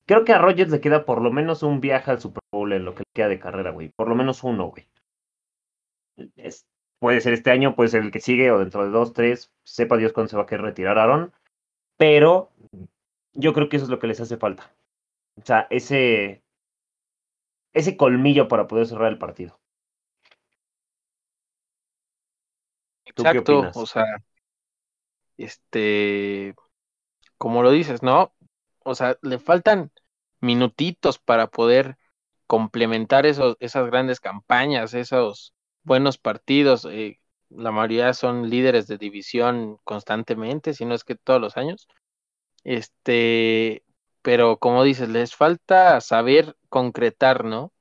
Creo 0.09 0.25
que 0.25 0.33
a 0.33 0.39
Rogers 0.39 0.71
le 0.71 0.81
queda 0.81 1.05
por 1.05 1.21
lo 1.21 1.31
menos 1.31 1.63
un 1.63 1.83
viaje 1.83 2.11
al 2.11 2.19
Super 2.19 2.43
Bowl 2.51 2.73
en 2.73 2.87
lo 2.87 2.95
que 2.95 3.01
le 3.01 3.13
queda 3.15 3.29
de 3.29 3.39
carrera, 3.39 3.73
güey. 3.73 3.91
Por 3.91 4.09
lo 4.09 4.15
menos 4.15 4.43
uno, 4.43 4.71
güey. 4.71 4.89
puede 6.99 7.21
ser 7.21 7.35
este 7.35 7.51
año, 7.51 7.77
puede 7.77 7.91
ser 7.91 8.03
el 8.03 8.11
que 8.11 8.21
sigue, 8.21 8.51
o 8.51 8.59
dentro 8.59 8.85
de 8.85 8.91
dos, 8.91 9.13
tres. 9.13 9.53
Sepa 9.65 9.99
Dios 9.99 10.15
cuándo 10.15 10.31
se 10.31 10.39
va 10.39 10.45
a 10.45 10.47
querer 10.47 10.65
retirar 10.65 10.99
Aaron. 10.99 11.35
Pero 11.99 12.51
yo 13.35 13.53
creo 13.53 13.69
que 13.69 13.77
eso 13.77 13.85
es 13.85 13.91
lo 13.91 13.99
que 13.99 14.07
les 14.07 14.19
hace 14.19 14.39
falta. 14.39 14.75
O 15.37 15.45
sea, 15.45 15.67
ese. 15.69 16.43
Ese 17.75 17.99
colmillo 17.99 18.49
para 18.49 18.67
poder 18.67 18.87
cerrar 18.87 19.13
el 19.13 19.19
partido. 19.19 19.61
Exacto, 23.05 23.71
o 23.75 23.85
sea, 23.85 24.07
este, 25.37 26.55
como 27.37 27.63
lo 27.63 27.71
dices, 27.71 28.03
¿no? 28.03 28.33
O 28.89 28.95
sea, 28.95 29.19
le 29.23 29.39
faltan 29.39 29.93
minutitos 30.41 31.19
para 31.19 31.49
poder 31.49 31.99
complementar 32.47 33.27
esos, 33.27 33.57
esas 33.61 33.87
grandes 33.87 34.21
campañas, 34.21 34.95
esos 34.95 35.55
buenos 35.83 36.19
partidos. 36.19 36.87
Eh, 36.91 37.21
la 37.51 37.71
mayoría 37.73 38.15
son 38.15 38.51
líderes 38.51 38.87
de 38.89 38.99
división 38.99 39.79
constantemente, 39.85 40.75
si 40.75 40.85
no 40.87 40.95
es 40.95 41.05
que 41.05 41.17
todos 41.17 41.41
los 41.41 41.57
años. 41.59 41.89
Este, 42.65 43.85
pero 44.23 44.59
como 44.59 44.85
dices, 44.85 45.09
les 45.11 45.35
falta 45.35 46.01
saber 46.01 46.57
concretar, 46.69 47.45
¿no? 47.45 47.73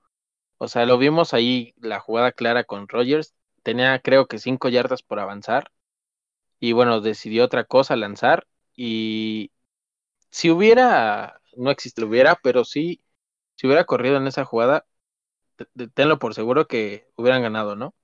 O 0.58 0.68
sea, 0.68 0.86
lo 0.86 0.98
vimos 0.98 1.34
ahí, 1.34 1.74
la 1.78 2.00
jugada 2.00 2.32
clara 2.34 2.64
con 2.66 2.88
Rogers. 2.90 3.36
Tenía 3.64 4.00
creo 4.02 4.28
que 4.28 4.40
cinco 4.40 4.70
yardas 4.70 5.04
por 5.04 5.20
avanzar. 5.20 5.72
Y 6.60 6.74
bueno, 6.74 7.02
decidió 7.02 7.46
otra 7.46 7.66
cosa, 7.66 7.96
lanzar. 7.96 8.48
Y, 8.76 9.52
si 10.30 10.50
hubiera, 10.52 11.42
no 11.56 11.72
existe, 11.72 12.04
hubiera, 12.04 12.36
pero 12.36 12.66
sí, 12.66 13.02
si 13.56 13.68
hubiera 13.68 13.86
corrido 13.86 14.18
en 14.18 14.28
esa 14.28 14.46
jugada, 14.46 14.86
tenlo 15.94 16.20
por 16.20 16.34
seguro 16.34 16.68
que 16.68 17.08
hubieran 17.16 17.42
ganado, 17.42 17.76
¿no? 17.76 17.96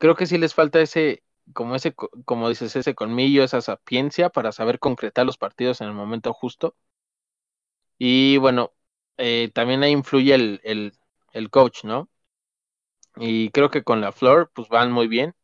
Creo 0.00 0.16
que 0.16 0.26
sí 0.26 0.38
les 0.38 0.54
falta 0.54 0.80
ese, 0.80 1.22
como 1.52 1.74
ese, 1.74 1.94
como 2.24 2.48
dices, 2.48 2.74
ese 2.76 2.94
colmillo, 2.94 3.44
esa 3.44 3.60
sapiencia 3.60 4.28
para 4.30 4.52
saber 4.52 4.78
concretar 4.78 5.26
los 5.26 5.38
partidos 5.38 5.80
en 5.80 5.88
el 5.88 5.94
momento 5.94 6.32
justo. 6.32 6.76
Y 7.98 8.36
bueno, 8.38 8.72
eh, 9.16 9.50
también 9.54 9.82
ahí 9.82 9.92
influye 9.92 10.34
el, 10.34 10.60
el, 10.64 10.92
el 11.32 11.50
coach, 11.50 11.84
¿no? 11.84 12.08
Y 13.16 13.50
creo 13.50 13.70
que 13.70 13.84
con 13.84 14.00
la 14.00 14.12
Flor, 14.12 14.50
pues 14.54 14.68
van 14.68 14.92
muy 14.92 15.06
bien. 15.08 15.34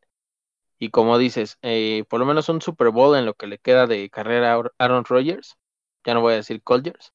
Y 0.79 0.89
como 0.91 1.17
dices, 1.17 1.57
eh, 1.63 2.05
por 2.09 2.19
lo 2.19 2.25
menos 2.25 2.49
un 2.49 2.61
Super 2.61 2.89
Bowl 2.91 3.17
en 3.17 3.25
lo 3.25 3.35
que 3.35 3.47
le 3.47 3.59
queda 3.59 3.87
de 3.87 4.09
carrera 4.09 4.55
a 4.55 4.63
Aaron 4.79 5.05
Rodgers 5.05 5.57
ya 6.05 6.13
no 6.13 6.21
voy 6.21 6.33
a 6.33 6.37
decir 6.37 6.61
Colgers, 6.63 7.13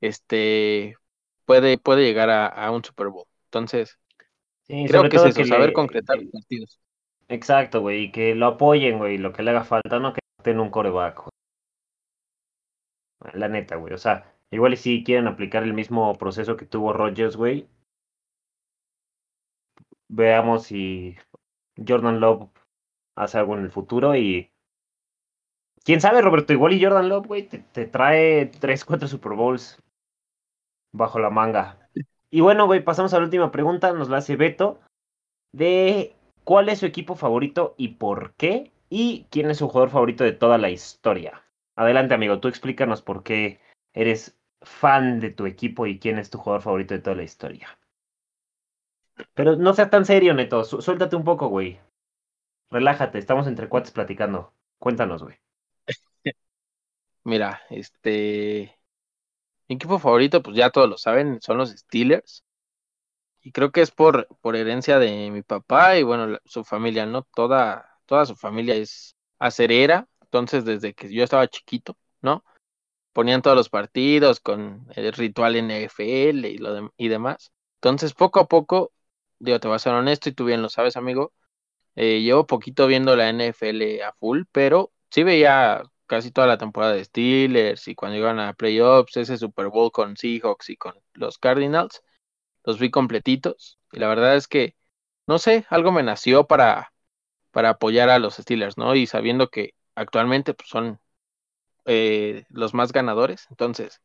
este, 0.00 0.96
puede, 1.44 1.78
puede 1.78 2.04
llegar 2.04 2.30
a, 2.30 2.70
un 2.70 2.84
Super 2.84 3.08
Bowl. 3.08 3.26
Entonces, 3.46 3.98
creo 4.66 5.08
que 5.08 5.16
es 5.16 5.24
eso, 5.24 5.44
saber 5.44 5.72
concretar 5.72 6.18
los 6.18 6.30
partidos. 6.30 6.80
Exacto, 7.28 7.80
güey, 7.80 8.04
y 8.04 8.12
que 8.12 8.34
lo 8.34 8.46
apoyen, 8.46 8.98
güey, 8.98 9.18
lo 9.18 9.32
que 9.32 9.42
le 9.42 9.50
haga 9.50 9.64
falta, 9.64 9.98
no 9.98 10.12
que 10.12 10.20
tenga 10.42 10.62
un 10.62 10.70
coreback. 10.70 11.28
La 13.34 13.48
neta, 13.48 13.76
güey, 13.76 13.92
o 13.94 13.98
sea, 13.98 14.34
igual 14.50 14.76
si 14.76 15.04
quieren 15.04 15.28
aplicar 15.28 15.62
el 15.62 15.74
mismo 15.74 16.12
proceso 16.14 16.56
que 16.56 16.66
tuvo 16.66 16.92
Rodgers, 16.92 17.36
güey, 17.36 17.68
veamos 20.08 20.64
si 20.64 21.16
Jordan 21.86 22.20
Love 22.20 22.50
hace 23.14 23.38
algo 23.38 23.56
en 23.56 23.64
el 23.64 23.70
futuro 23.70 24.16
y 24.16 24.49
quién 25.84 26.00
sabe, 26.00 26.22
Roberto, 26.22 26.52
igual 26.52 26.72
y 26.72 26.82
Jordan 26.82 27.08
Love, 27.08 27.26
güey, 27.26 27.48
te, 27.48 27.86
trae 27.86 28.46
3, 28.46 28.84
4 28.84 29.08
Super 29.08 29.32
Bowls 29.32 29.82
bajo 30.92 31.18
la 31.18 31.30
manga. 31.30 31.88
Y 32.30 32.40
bueno, 32.40 32.66
güey, 32.66 32.82
pasamos 32.82 33.12
a 33.12 33.18
la 33.18 33.24
última 33.24 33.50
pregunta, 33.50 33.92
nos 33.92 34.08
la 34.08 34.18
hace 34.18 34.36
Beto, 34.36 34.80
de 35.52 36.14
cuál 36.44 36.68
es 36.68 36.78
su 36.78 36.86
equipo 36.86 37.16
favorito 37.16 37.74
y 37.76 37.88
por 37.88 38.34
qué, 38.34 38.72
y 38.88 39.26
quién 39.30 39.50
es 39.50 39.58
su 39.58 39.68
jugador 39.68 39.90
favorito 39.90 40.24
de 40.24 40.32
toda 40.32 40.58
la 40.58 40.70
historia. 40.70 41.44
Adelante, 41.76 42.14
amigo, 42.14 42.40
tú 42.40 42.48
explícanos 42.48 43.02
por 43.02 43.22
qué 43.22 43.60
eres 43.94 44.38
fan 44.62 45.20
de 45.20 45.30
tu 45.30 45.46
equipo 45.46 45.86
y 45.86 45.98
quién 45.98 46.18
es 46.18 46.30
tu 46.30 46.38
jugador 46.38 46.62
favorito 46.62 46.94
de 46.94 47.00
toda 47.00 47.16
la 47.16 47.22
historia. 47.22 47.78
Pero 49.34 49.56
no 49.56 49.74
sea 49.74 49.90
tan 49.90 50.04
serio, 50.04 50.34
Neto, 50.34 50.64
suéltate 50.64 51.16
un 51.16 51.24
poco, 51.24 51.48
güey. 51.48 51.80
Relájate, 52.70 53.18
estamos 53.18 53.46
entre 53.46 53.68
cuates 53.68 53.90
platicando. 53.90 54.52
Cuéntanos, 54.78 55.22
güey. 55.22 55.36
Mira, 57.30 57.62
este. 57.70 58.76
Mi 59.68 59.76
equipo 59.76 60.00
favorito, 60.00 60.42
pues 60.42 60.56
ya 60.56 60.70
todos 60.70 60.88
lo 60.90 60.98
saben, 60.98 61.40
son 61.40 61.58
los 61.58 61.70
Steelers. 61.70 62.44
Y 63.42 63.52
creo 63.52 63.70
que 63.70 63.82
es 63.82 63.92
por, 63.92 64.26
por 64.40 64.56
herencia 64.56 64.98
de 64.98 65.30
mi 65.30 65.42
papá 65.42 65.96
y 65.96 66.02
bueno, 66.02 66.38
su 66.44 66.64
familia, 66.64 67.06
¿no? 67.06 67.22
Toda, 67.34 68.00
toda 68.06 68.26
su 68.26 68.34
familia 68.36 68.74
es 68.74 69.16
acerera. 69.38 70.08
Entonces, 70.22 70.64
desde 70.64 70.92
que 70.94 71.12
yo 71.12 71.22
estaba 71.22 71.46
chiquito, 71.46 71.96
¿no? 72.20 72.44
Ponían 73.12 73.42
todos 73.42 73.56
los 73.56 73.68
partidos 73.70 74.40
con 74.40 74.88
el 74.96 75.12
ritual 75.12 75.54
NFL 75.56 76.46
y, 76.46 76.58
lo 76.58 76.92
y 76.96 77.08
demás. 77.08 77.52
Entonces, 77.76 78.14
poco 78.14 78.40
a 78.40 78.48
poco, 78.48 78.92
digo, 79.38 79.60
te 79.60 79.68
voy 79.68 79.76
a 79.76 79.78
ser 79.78 79.94
honesto 79.94 80.28
y 80.30 80.32
tú 80.32 80.46
bien 80.46 80.62
lo 80.62 80.68
sabes, 80.68 80.96
amigo. 80.96 81.32
Eh, 81.96 82.22
llevo 82.22 82.46
poquito 82.46 82.88
viendo 82.88 83.16
la 83.16 83.30
NFL 83.32 84.02
a 84.02 84.12
full, 84.14 84.44
pero 84.52 84.92
sí 85.10 85.22
veía 85.22 85.84
casi 86.10 86.32
toda 86.32 86.48
la 86.48 86.58
temporada 86.58 86.94
de 86.94 87.04
Steelers 87.04 87.86
y 87.86 87.94
cuando 87.94 88.18
iban 88.18 88.40
a 88.40 88.54
playoffs, 88.54 89.16
ese 89.16 89.38
Super 89.38 89.68
Bowl 89.68 89.92
con 89.92 90.16
Seahawks 90.16 90.70
y 90.70 90.76
con 90.76 90.94
los 91.14 91.38
Cardinals, 91.38 92.02
los 92.64 92.80
vi 92.80 92.90
completitos 92.90 93.78
y 93.92 94.00
la 94.00 94.08
verdad 94.08 94.34
es 94.34 94.48
que, 94.48 94.76
no 95.28 95.38
sé, 95.38 95.66
algo 95.70 95.92
me 95.92 96.02
nació 96.02 96.48
para, 96.48 96.92
para 97.52 97.70
apoyar 97.70 98.10
a 98.10 98.18
los 98.18 98.34
Steelers, 98.36 98.76
¿no? 98.76 98.96
Y 98.96 99.06
sabiendo 99.06 99.50
que 99.50 99.74
actualmente 99.94 100.52
pues, 100.54 100.68
son 100.68 101.00
eh, 101.86 102.44
los 102.50 102.74
más 102.74 102.92
ganadores, 102.92 103.46
entonces 103.50 104.02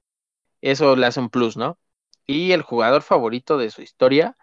eso 0.61 0.95
le 0.95 1.07
hace 1.07 1.19
un 1.21 1.29
plus, 1.31 1.57
¿no? 1.57 1.79
Y 2.27 2.51
el 2.51 2.61
jugador 2.61 3.01
favorito 3.01 3.57
de 3.57 3.71
su 3.71 3.81
historia, 3.81 4.37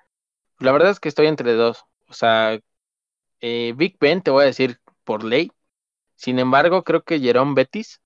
la 0.58 0.72
verdad 0.72 0.90
es 0.90 1.00
que 1.00 1.08
estoy 1.08 1.28
entre 1.28 1.54
dos, 1.54 1.84
o 2.08 2.14
sea, 2.14 2.58
eh, 3.40 3.74
Big 3.76 3.98
Ben 4.00 4.22
te 4.22 4.32
voy 4.32 4.44
a 4.44 4.46
decir 4.46 4.80
por 5.04 5.24
ley, 5.24 5.52
sin 6.22 6.38
embargo 6.38 6.84
creo 6.84 7.02
que 7.02 7.18
Jerome 7.18 7.54
Betis, 7.54 8.00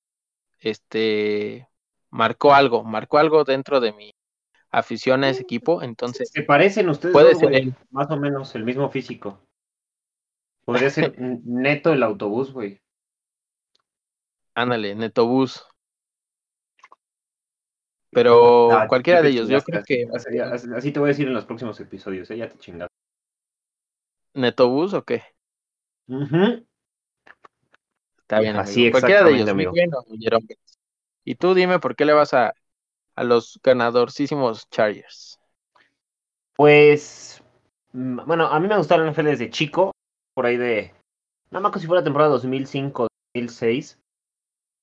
este, 0.58 1.68
marcó 2.08 2.54
algo, 2.54 2.82
marcó 2.82 3.18
algo 3.18 3.44
dentro 3.44 3.78
de 3.78 3.92
mi 3.92 4.14
afición 4.70 5.22
a 5.22 5.28
ese 5.28 5.42
equipo, 5.42 5.82
entonces... 5.82 6.30
¿Se 6.32 6.42
parecen 6.42 6.88
ustedes 6.88 7.12
puede 7.12 7.34
dos, 7.34 7.40
ser. 7.40 7.74
Más 7.90 8.10
o 8.10 8.16
menos 8.16 8.54
el 8.54 8.64
mismo 8.64 8.88
físico. 8.88 9.38
Podría 10.64 10.88
ser 10.88 11.14
neto 11.44 11.92
el 11.92 12.02
autobús, 12.02 12.54
güey. 12.54 12.80
Ándale, 14.54 14.94
Netobús. 14.94 15.62
Pero 18.12 18.70
cualquiera 18.88 19.20
de 19.20 19.28
ellos, 19.28 19.48
yo 19.50 19.60
creo 19.60 19.82
que 19.84 20.08
así, 20.74 20.90
te 20.90 20.98
voy 21.00 21.08
a 21.08 21.12
decir 21.12 21.28
en 21.28 21.34
los 21.34 21.44
próximos 21.44 21.78
episodios, 21.80 22.30
¿eh? 22.30 22.38
Ya 22.38 22.48
te 22.48 22.56
chingaste. 22.56 22.94
Netobús 24.32 24.94
o 24.94 25.04
qué? 25.04 25.22
Ujú. 26.08 26.66
Está 28.26 28.40
bien, 28.40 28.56
Así 28.56 28.80
amigo. 28.80 28.92
Cualquiera 28.98 29.22
de 29.22 29.34
ellos, 29.36 29.48
amigo. 29.48 29.72
Y 31.24 31.36
tú 31.36 31.54
dime 31.54 31.78
por 31.78 31.94
qué 31.94 32.04
le 32.04 32.12
vas 32.12 32.34
a, 32.34 32.54
a 33.14 33.22
los 33.22 33.60
ganadorcísimos 33.62 34.68
Chargers. 34.68 35.38
Pues, 36.56 37.40
mm, 37.92 38.26
bueno, 38.26 38.46
a 38.46 38.58
mí 38.58 38.66
me 38.66 38.76
gustó 38.76 38.98
la 38.98 39.08
NFL 39.08 39.26
desde 39.26 39.50
chico, 39.50 39.92
por 40.34 40.46
ahí 40.46 40.56
de, 40.56 40.92
nada 41.52 41.62
más 41.62 41.70
que 41.70 41.78
si 41.78 41.86
fuera 41.86 42.02
temporada 42.02 42.32
2005, 42.32 43.06
2006. 43.36 44.00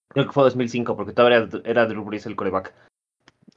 Creo 0.07 0.25
que 0.25 0.31
fue 0.31 0.43
2005, 0.43 0.95
porque 0.95 1.11
todavía 1.11 1.39
era, 1.39 1.61
era 1.65 1.85
Drew 1.85 2.05
Brees 2.05 2.25
el 2.25 2.37
coreback. 2.37 2.73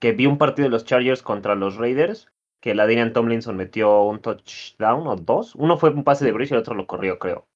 Que 0.01 0.11
vi 0.11 0.27
un 0.27 0.39
partido 0.39 0.67
de 0.67 0.71
los 0.71 0.85
Chargers 0.85 1.23
contra 1.23 1.55
los 1.55 1.77
Raiders, 1.77 2.27
que 2.61 2.75
la 2.75 2.89
Daniel 2.89 3.13
Tomlinson 3.13 3.57
metió 3.57 4.03
un 4.03 4.21
touchdown 4.21 5.07
o 5.07 5.15
dos. 5.15 5.55
Uno 5.55 5.79
fue 5.79 5.91
un 5.91 6.03
pase 6.03 6.25
de 6.25 6.33
Brees 6.33 6.51
y 6.51 6.55
el 6.55 6.61
otro 6.61 6.75
lo 6.75 6.89
corrió, 6.89 7.21
creo. 7.21 7.47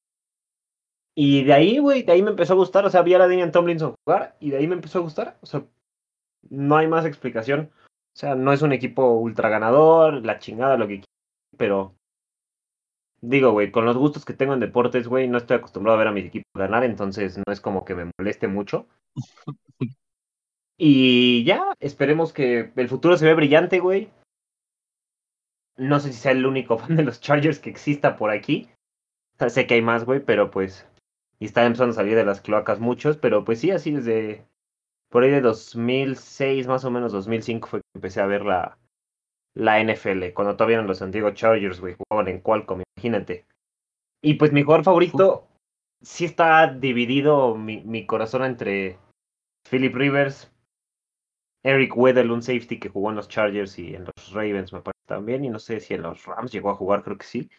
Y 1.15 1.45
de 1.45 1.53
ahí, 1.53 1.79
güey, 1.79 2.03
de 2.03 2.13
ahí 2.13 2.23
me 2.23 2.31
empezó 2.31 2.55
a 2.55 2.57
gustar. 2.57 2.85
O 2.85 2.91
sea, 2.91 3.03
vi 3.03 3.15
a 3.15 3.19
la 3.19 3.29
Daniel 3.29 3.51
Tomlinson 3.51 3.95
jugar 4.05 4.37
y 4.41 4.51
de 4.51 4.59
ahí 4.59 4.67
me 4.67 4.75
empezó 4.75 4.99
a 4.99 5.03
gustar. 5.03 5.39
O 5.43 5.47
sea, 5.47 5.65
no 6.49 6.77
hay 6.77 6.87
más 6.87 7.05
explicación. 7.05 7.71
O 8.15 8.19
sea, 8.19 8.35
no 8.35 8.53
es 8.53 8.63
un 8.63 8.73
equipo 8.73 9.15
ultra 9.15 9.49
ganador, 9.49 10.25
la 10.25 10.39
chingada, 10.39 10.77
lo 10.77 10.89
que 10.89 10.95
quieras, 11.01 11.07
pero 11.57 11.95
digo, 13.21 13.53
güey, 13.53 13.71
con 13.71 13.85
los 13.85 13.97
gustos 13.97 14.25
que 14.25 14.35
tengo 14.35 14.55
en 14.55 14.61
deportes, 14.61 15.07
güey, 15.09 15.29
no 15.29 15.39
estoy 15.39 15.59
acostumbrado 15.59 15.97
a 15.97 15.99
ver 15.99 16.09
a 16.09 16.13
mis 16.13 16.27
equipos 16.27 16.51
ganar, 16.55 16.85
entonces 16.85 17.39
no 17.39 17.53
es 17.53 17.61
como 17.61 17.85
que 17.85 17.95
me 17.95 18.11
moleste 18.19 18.49
mucho. 18.49 18.87
Y 20.83 21.45
ya, 21.45 21.75
esperemos 21.79 22.33
que 22.33 22.73
el 22.75 22.89
futuro 22.89 23.19
se 23.19 23.27
ve 23.27 23.35
brillante, 23.35 23.81
güey. 23.81 24.11
No 25.77 26.01
sé 26.01 26.11
si 26.11 26.19
sea 26.19 26.33
el 26.33 26.47
único 26.47 26.79
fan 26.79 26.97
de 26.97 27.03
los 27.03 27.21
Chargers 27.21 27.59
que 27.59 27.69
exista 27.69 28.17
por 28.17 28.31
aquí. 28.31 28.71
O 29.35 29.39
sea, 29.39 29.51
sé 29.51 29.67
que 29.67 29.75
hay 29.75 29.83
más, 29.83 30.07
güey, 30.07 30.25
pero 30.25 30.51
pues. 30.51 30.89
Y 31.41 31.47
están 31.47 31.67
empezando 31.67 31.93
a 31.93 31.95
salir 31.95 32.17
de 32.17 32.25
las 32.25 32.41
cloacas 32.41 32.81
muchos, 32.81 33.17
pero 33.17 33.45
pues 33.45 33.61
sí, 33.61 33.71
así 33.71 33.93
desde. 33.93 34.47
Por 35.09 35.25
ahí 35.25 35.31
de 35.31 35.41
2006, 35.41 36.69
más 36.69 36.85
o 36.85 36.91
menos 36.91 37.11
2005, 37.13 37.67
fue 37.67 37.81
que 37.81 37.87
empecé 37.97 38.21
a 38.21 38.27
ver 38.27 38.45
la, 38.45 38.79
la 39.55 39.83
NFL. 39.83 40.33
Cuando 40.35 40.55
todavía 40.55 40.77
eran 40.77 40.87
los 40.87 41.03
antiguos 41.03 41.35
Chargers, 41.35 41.81
güey, 41.81 41.97
jugaban 41.97 42.29
en 42.29 42.41
Qualcomm, 42.41 42.83
imagínate. 42.97 43.47
Y 44.23 44.35
pues 44.35 44.53
mi 44.53 44.63
jugador 44.63 44.85
favorito. 44.85 45.47
Sí 46.03 46.25
está 46.25 46.67
dividido 46.67 47.55
mi, 47.55 47.83
mi 47.83 48.07
corazón 48.07 48.43
entre 48.45 48.99
Philip 49.69 49.95
Rivers, 49.95 50.51
Eric 51.63 51.95
Weddle, 51.97 52.33
un 52.33 52.43
safety 52.43 52.79
que 52.79 52.89
jugó 52.89 53.11
en 53.11 53.17
los 53.17 53.29
Chargers 53.29 53.79
y 53.79 53.95
en 53.95 54.05
los 54.05 54.33
Ravens, 54.33 54.73
me 54.73 54.81
parece 54.81 55.05
también. 55.07 55.45
Y 55.45 55.51
no 55.51 55.59
sé 55.59 55.81
si 55.81 55.95
en 55.95 56.03
los 56.03 56.25
Rams 56.25 56.53
llegó 56.53 56.71
a 56.71 56.75
jugar, 56.75 57.03
creo 57.03 57.19
que 57.19 57.27
sí. 57.27 57.51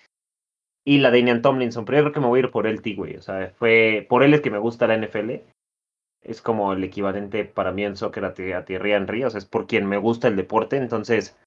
Y 0.83 0.97
la 0.97 1.11
Damian 1.11 1.41
Tomlinson, 1.41 1.85
pero 1.85 1.99
yo 1.99 2.03
creo 2.05 2.13
que 2.13 2.19
me 2.19 2.27
voy 2.27 2.39
a 2.39 2.43
ir 2.43 2.51
por 2.51 2.65
él, 2.65 2.81
T. 2.81 2.97
O 3.17 3.21
sea, 3.21 3.53
fue 3.55 4.05
por 4.09 4.23
él 4.23 4.33
es 4.33 4.41
que 4.41 4.49
me 4.49 4.57
gusta 4.57 4.87
la 4.87 4.97
NFL. 4.97 5.43
Es 6.23 6.41
como 6.41 6.73
el 6.73 6.83
equivalente 6.83 7.45
para 7.45 7.71
mí 7.71 7.83
en 7.83 7.95
soccer 7.95 8.25
a, 8.25 8.29
a 8.29 8.65
Thierry 8.65 8.93
Henry. 8.93 9.23
O 9.23 9.29
sea, 9.29 9.37
es 9.37 9.45
por 9.45 9.67
quien 9.67 9.85
me 9.85 9.97
gusta 9.97 10.27
el 10.27 10.35
deporte. 10.35 10.77
Entonces, 10.77 11.37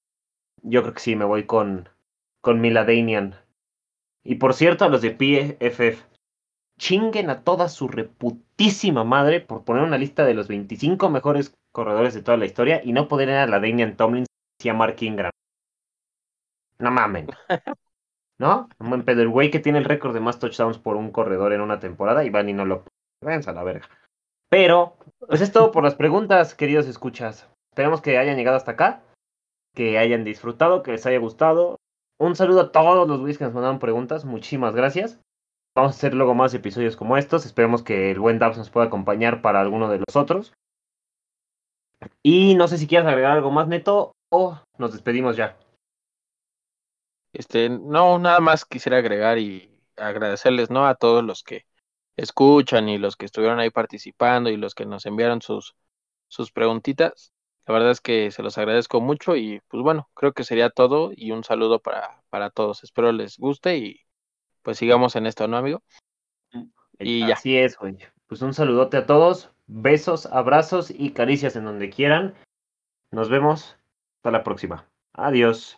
yo 0.63 0.81
creo 0.81 0.93
que 0.93 0.99
sí, 0.99 1.15
me 1.15 1.25
voy 1.25 1.45
con, 1.45 1.89
con 2.41 2.61
mi 2.61 2.69
Ladanian. 2.69 3.35
Y 4.23 4.35
por 4.35 4.53
cierto, 4.53 4.85
a 4.85 4.89
los 4.89 5.01
de 5.01 5.11
PFF, 5.11 6.03
chinguen 6.79 7.29
a 7.29 7.43
toda 7.43 7.69
su 7.69 7.87
reputísima 7.87 9.03
madre 9.03 9.41
por 9.41 9.63
poner 9.63 9.83
una 9.83 9.97
lista 9.97 10.25
de 10.25 10.33
los 10.33 10.47
25 10.47 11.09
mejores 11.09 11.53
corredores 11.71 12.13
de 12.13 12.23
toda 12.23 12.37
la 12.37 12.45
historia 12.45 12.81
y 12.83 12.93
no 12.93 13.07
poner 13.07 13.29
a 13.29 13.47
la 13.47 13.59
Damian 13.59 13.95
Tomlinson 13.95 14.27
y 14.63 14.69
a 14.69 14.73
Mark 14.73 14.97
Ingram. 15.01 15.31
No 16.79 16.91
mamen. 16.91 17.27
¿No? 18.39 18.69
Pedo. 19.05 19.21
El 19.21 19.29
güey 19.29 19.51
que 19.51 19.59
tiene 19.59 19.79
el 19.79 19.85
récord 19.85 20.13
de 20.13 20.19
más 20.19 20.39
touchdowns 20.39 20.77
por 20.77 20.97
un 20.97 21.11
corredor 21.11 21.53
en 21.53 21.61
una 21.61 21.79
temporada 21.79 22.23
y 22.23 22.29
van 22.29 22.49
y 22.49 22.53
no 22.53 22.65
lo 22.65 22.83
Váyanse 23.21 23.49
a 23.49 23.53
la 23.53 23.63
verga. 23.63 23.89
Pero, 24.49 24.97
pues 25.19 25.41
es 25.41 25.51
todo 25.51 25.71
por 25.71 25.83
las 25.83 25.95
preguntas, 25.95 26.53
queridos 26.53 26.87
escuchas. 26.87 27.49
Esperemos 27.71 28.01
que 28.01 28.17
hayan 28.17 28.37
llegado 28.37 28.57
hasta 28.57 28.71
acá, 28.71 29.03
que 29.73 29.97
hayan 29.97 30.23
disfrutado, 30.23 30.83
que 30.83 30.91
les 30.91 31.05
haya 31.05 31.17
gustado. 31.17 31.77
Un 32.19 32.35
saludo 32.35 32.61
a 32.61 32.71
todos 32.71 33.07
los 33.07 33.19
güeyes 33.19 33.37
que 33.37 33.45
nos 33.45 33.53
mandaron 33.53 33.79
preguntas. 33.79 34.25
Muchísimas 34.25 34.75
gracias. 34.75 35.19
Vamos 35.75 35.93
a 35.93 35.97
hacer 35.97 36.13
luego 36.13 36.35
más 36.35 36.53
episodios 36.53 36.95
como 36.95 37.17
estos. 37.17 37.45
Esperemos 37.45 37.83
que 37.83 38.11
el 38.11 38.19
buen 38.19 38.39
Dabs 38.39 38.57
nos 38.57 38.69
pueda 38.69 38.85
acompañar 38.85 39.41
para 39.41 39.59
alguno 39.59 39.89
de 39.89 39.97
los 39.97 40.15
otros. 40.15 40.53
Y 42.23 42.55
no 42.55 42.67
sé 42.67 42.77
si 42.77 42.87
quieres 42.87 43.07
agregar 43.07 43.31
algo 43.31 43.51
más, 43.51 43.67
Neto, 43.67 44.13
o 44.31 44.59
nos 44.77 44.93
despedimos 44.93 45.35
ya. 45.35 45.57
Este, 47.35 47.69
no, 47.69 48.17
nada 48.17 48.39
más 48.39 48.63
quisiera 48.63 48.99
agregar 48.99 49.37
y 49.37 49.69
agradecerles, 49.97 50.69
¿no? 50.69 50.87
A 50.87 50.95
todos 50.95 51.21
los 51.21 51.43
que 51.43 51.65
escuchan 52.15 52.87
y 52.87 52.97
los 52.97 53.17
que 53.17 53.25
estuvieron 53.25 53.59
ahí 53.59 53.69
participando 53.69 54.49
y 54.49 54.55
los 54.55 54.73
que 54.73 54.85
nos 54.85 55.05
enviaron 55.05 55.41
sus, 55.41 55.75
sus 56.29 56.53
preguntitas. 56.53 57.33
La 57.67 57.73
verdad 57.73 57.91
es 57.91 57.99
que 57.99 58.31
se 58.31 58.41
los 58.41 58.57
agradezco 58.57 59.01
mucho 59.01 59.35
y 59.35 59.59
pues 59.67 59.83
bueno, 59.83 60.09
creo 60.13 60.31
que 60.31 60.45
sería 60.45 60.69
todo 60.69 61.11
y 61.13 61.31
un 61.31 61.43
saludo 61.43 61.79
para, 61.79 62.23
para 62.29 62.51
todos. 62.51 62.85
Espero 62.85 63.11
les 63.11 63.37
guste 63.37 63.77
y 63.77 63.99
pues 64.61 64.77
sigamos 64.77 65.17
en 65.17 65.25
esto, 65.25 65.47
¿no, 65.49 65.57
amigo? 65.57 65.83
Y 66.99 67.27
ya. 67.27 67.33
Así 67.33 67.57
es, 67.57 67.77
güey. 67.77 67.97
Pues 68.27 68.41
un 68.41 68.53
saludote 68.53 68.95
a 68.95 69.05
todos. 69.05 69.51
Besos, 69.67 70.25
abrazos 70.27 70.89
y 70.89 71.11
caricias 71.11 71.57
en 71.57 71.65
donde 71.65 71.89
quieran. 71.89 72.33
Nos 73.11 73.29
vemos. 73.29 73.75
Hasta 74.19 74.31
la 74.31 74.43
próxima. 74.43 74.87
Adiós. 75.11 75.77